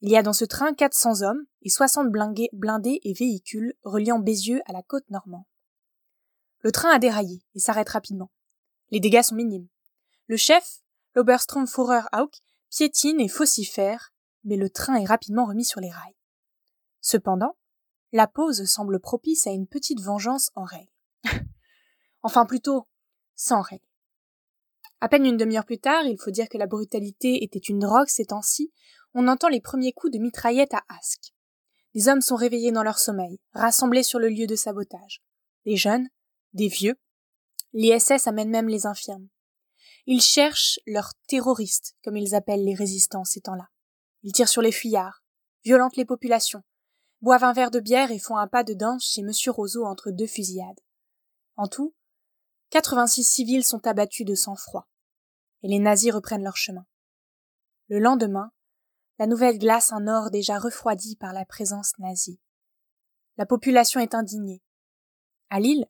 Il 0.00 0.10
y 0.10 0.16
a 0.16 0.22
dans 0.22 0.32
ce 0.32 0.44
train 0.44 0.74
400 0.74 1.22
hommes 1.22 1.44
et 1.62 1.70
60 1.70 2.08
blindés 2.10 3.00
et 3.04 3.12
véhicules 3.12 3.74
reliant 3.82 4.18
Bézieux 4.18 4.60
à 4.66 4.72
la 4.72 4.82
côte 4.82 5.08
normande. 5.10 5.44
Le 6.60 6.72
train 6.72 6.90
a 6.90 6.98
déraillé 6.98 7.42
et 7.54 7.60
s'arrête 7.60 7.88
rapidement. 7.88 8.30
Les 8.90 9.00
dégâts 9.00 9.22
sont 9.22 9.34
minimes. 9.34 9.68
Le 10.26 10.36
chef, 10.36 10.80
l'Obersturmführer 11.14 12.02
Hauk, 12.12 12.34
piétine 12.70 13.20
et 13.20 13.28
faucifère, 13.28 14.12
mais 14.44 14.56
le 14.56 14.70
train 14.70 14.96
est 14.96 15.06
rapidement 15.06 15.46
remis 15.46 15.64
sur 15.64 15.80
les 15.80 15.90
rails. 15.90 16.16
Cependant, 17.02 17.56
la 18.12 18.28
pause 18.28 18.64
semble 18.64 19.00
propice 19.00 19.46
à 19.46 19.50
une 19.50 19.66
petite 19.66 20.00
vengeance 20.00 20.50
en 20.54 20.64
règle. 20.64 20.92
enfin 22.22 22.46
plutôt, 22.46 22.86
sans 23.34 23.60
règle. 23.60 23.84
À 25.00 25.08
peine 25.08 25.26
une 25.26 25.36
demi-heure 25.36 25.66
plus 25.66 25.80
tard, 25.80 26.04
il 26.04 26.16
faut 26.16 26.30
dire 26.30 26.48
que 26.48 26.58
la 26.58 26.68
brutalité 26.68 27.42
était 27.42 27.58
une 27.58 27.80
drogue 27.80 28.06
ces 28.06 28.26
temps-ci, 28.26 28.72
on 29.14 29.26
entend 29.26 29.48
les 29.48 29.60
premiers 29.60 29.92
coups 29.92 30.12
de 30.12 30.20
mitraillette 30.20 30.74
à 30.74 30.84
Ask. 30.88 31.34
Des 31.94 32.08
hommes 32.08 32.20
sont 32.20 32.36
réveillés 32.36 32.70
dans 32.70 32.84
leur 32.84 32.98
sommeil, 32.98 33.40
rassemblés 33.52 34.04
sur 34.04 34.20
le 34.20 34.28
lieu 34.28 34.46
de 34.46 34.54
sabotage. 34.54 35.20
Des 35.66 35.76
jeunes, 35.76 36.08
des 36.52 36.68
vieux. 36.68 36.94
L'ISS 37.72 38.26
amène 38.26 38.50
même 38.50 38.68
les 38.68 38.86
infirmes. 38.86 39.28
Ils 40.06 40.22
cherchent 40.22 40.78
leurs 40.86 41.12
terroristes, 41.26 41.96
comme 42.04 42.16
ils 42.16 42.36
appellent 42.36 42.64
les 42.64 42.74
résistants 42.74 43.24
ces 43.24 43.40
temps-là. 43.40 43.68
Ils 44.22 44.32
tirent 44.32 44.48
sur 44.48 44.62
les 44.62 44.72
fuyards, 44.72 45.24
violentent 45.64 45.96
les 45.96 46.04
populations, 46.04 46.62
boivent 47.22 47.44
un 47.44 47.52
verre 47.52 47.70
de 47.70 47.80
bière 47.80 48.10
et 48.10 48.18
font 48.18 48.36
un 48.36 48.48
pas 48.48 48.64
de 48.64 48.74
danse 48.74 49.04
chez 49.04 49.22
Monsieur 49.22 49.52
Roseau 49.52 49.84
entre 49.84 50.10
deux 50.10 50.26
fusillades. 50.26 50.80
En 51.56 51.68
tout, 51.68 51.94
86 52.70 53.22
civils 53.22 53.64
sont 53.64 53.86
abattus 53.86 54.26
de 54.26 54.34
sang-froid, 54.34 54.88
et 55.62 55.68
les 55.68 55.78
nazis 55.78 56.12
reprennent 56.12 56.42
leur 56.42 56.56
chemin. 56.56 56.84
Le 57.88 58.00
lendemain, 58.00 58.50
la 59.18 59.26
nouvelle 59.26 59.58
glace 59.58 59.92
un 59.92 60.00
nord 60.00 60.30
déjà 60.30 60.58
refroidi 60.58 61.16
par 61.16 61.32
la 61.32 61.44
présence 61.44 61.92
nazie. 61.98 62.40
La 63.36 63.46
population 63.46 64.00
est 64.00 64.14
indignée. 64.14 64.62
À 65.48 65.60
Lille, 65.60 65.86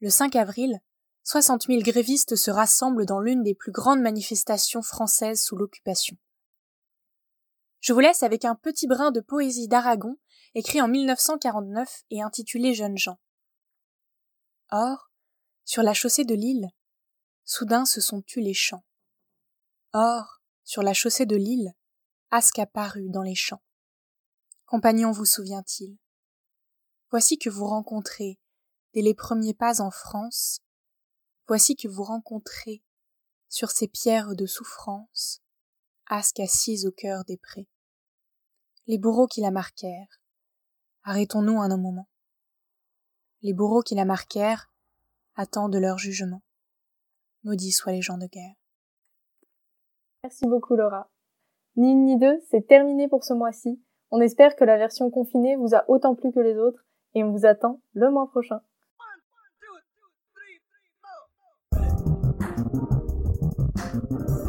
le 0.00 0.10
5 0.10 0.36
avril, 0.36 0.78
60 1.24 1.66
000 1.66 1.80
grévistes 1.80 2.36
se 2.36 2.50
rassemblent 2.50 3.06
dans 3.06 3.18
l'une 3.18 3.42
des 3.42 3.54
plus 3.54 3.72
grandes 3.72 4.02
manifestations 4.02 4.82
françaises 4.82 5.42
sous 5.42 5.56
l'occupation. 5.56 6.16
Je 7.80 7.92
vous 7.92 8.00
laisse 8.00 8.22
avec 8.22 8.44
un 8.44 8.54
petit 8.54 8.86
brin 8.86 9.10
de 9.10 9.20
poésie 9.20 9.68
d'Aragon, 9.68 10.16
écrit 10.56 10.80
en 10.80 10.88
1949 10.88 12.04
et 12.08 12.22
intitulé 12.22 12.72
Jeunes 12.72 12.96
gens. 12.96 13.20
Or, 14.70 15.10
sur 15.66 15.82
la 15.82 15.92
chaussée 15.92 16.24
de 16.24 16.34
Lille, 16.34 16.70
soudain 17.44 17.84
se 17.84 18.00
sont 18.00 18.22
tus 18.22 18.40
les 18.40 18.54
champs. 18.54 18.82
Or, 19.92 20.40
sur 20.64 20.82
la 20.82 20.94
chaussée 20.94 21.26
de 21.26 21.36
Lille, 21.36 21.74
Asque 22.30 22.58
apparut 22.58 23.10
dans 23.10 23.22
les 23.22 23.34
champs. 23.34 23.62
Compagnon 24.64 25.12
vous 25.12 25.26
souvient-il? 25.26 25.98
Voici 27.10 27.36
que 27.36 27.50
vous 27.50 27.66
rencontrez, 27.66 28.40
dès 28.94 29.02
les 29.02 29.14
premiers 29.14 29.54
pas 29.54 29.82
en 29.82 29.90
France, 29.90 30.62
voici 31.46 31.76
que 31.76 31.86
vous 31.86 32.02
rencontrez, 32.02 32.82
sur 33.50 33.70
ces 33.70 33.88
pierres 33.88 34.34
de 34.34 34.46
souffrance, 34.46 35.42
Asque 36.06 36.40
assise 36.40 36.86
au 36.86 36.92
cœur 36.92 37.26
des 37.26 37.36
prés. 37.36 37.68
Les 38.86 38.96
bourreaux 38.96 39.26
qui 39.26 39.42
la 39.42 39.50
marquèrent, 39.50 40.18
arrêtons-nous 41.06 41.62
un 41.62 41.74
moment. 41.76 42.08
Les 43.42 43.54
bourreaux 43.54 43.82
qui 43.82 43.94
la 43.94 44.04
marquèrent 44.04 44.70
attendent 45.36 45.76
leur 45.76 45.98
jugement. 45.98 46.42
Maudits 47.44 47.72
soient 47.72 47.92
les 47.92 48.02
gens 48.02 48.18
de 48.18 48.26
guerre. 48.26 48.56
Merci 50.24 50.46
beaucoup 50.46 50.74
Laura. 50.74 51.08
Ni 51.76 51.92
une 51.92 52.04
ni 52.04 52.18
deux, 52.18 52.40
c'est 52.50 52.66
terminé 52.66 53.08
pour 53.08 53.22
ce 53.22 53.32
mois-ci. 53.32 53.80
On 54.10 54.20
espère 54.20 54.56
que 54.56 54.64
la 54.64 54.76
version 54.76 55.10
confinée 55.10 55.56
vous 55.56 55.74
a 55.74 55.84
autant 55.88 56.16
plu 56.16 56.32
que 56.32 56.40
les 56.40 56.56
autres 56.56 56.84
et 57.14 57.22
on 57.22 57.30
vous 57.30 57.46
attend 57.46 57.80
le 57.92 58.10
mois 58.10 58.28
prochain. 58.28 58.56
One, 58.56 59.22
two, 59.60 59.76
three, 64.32 64.45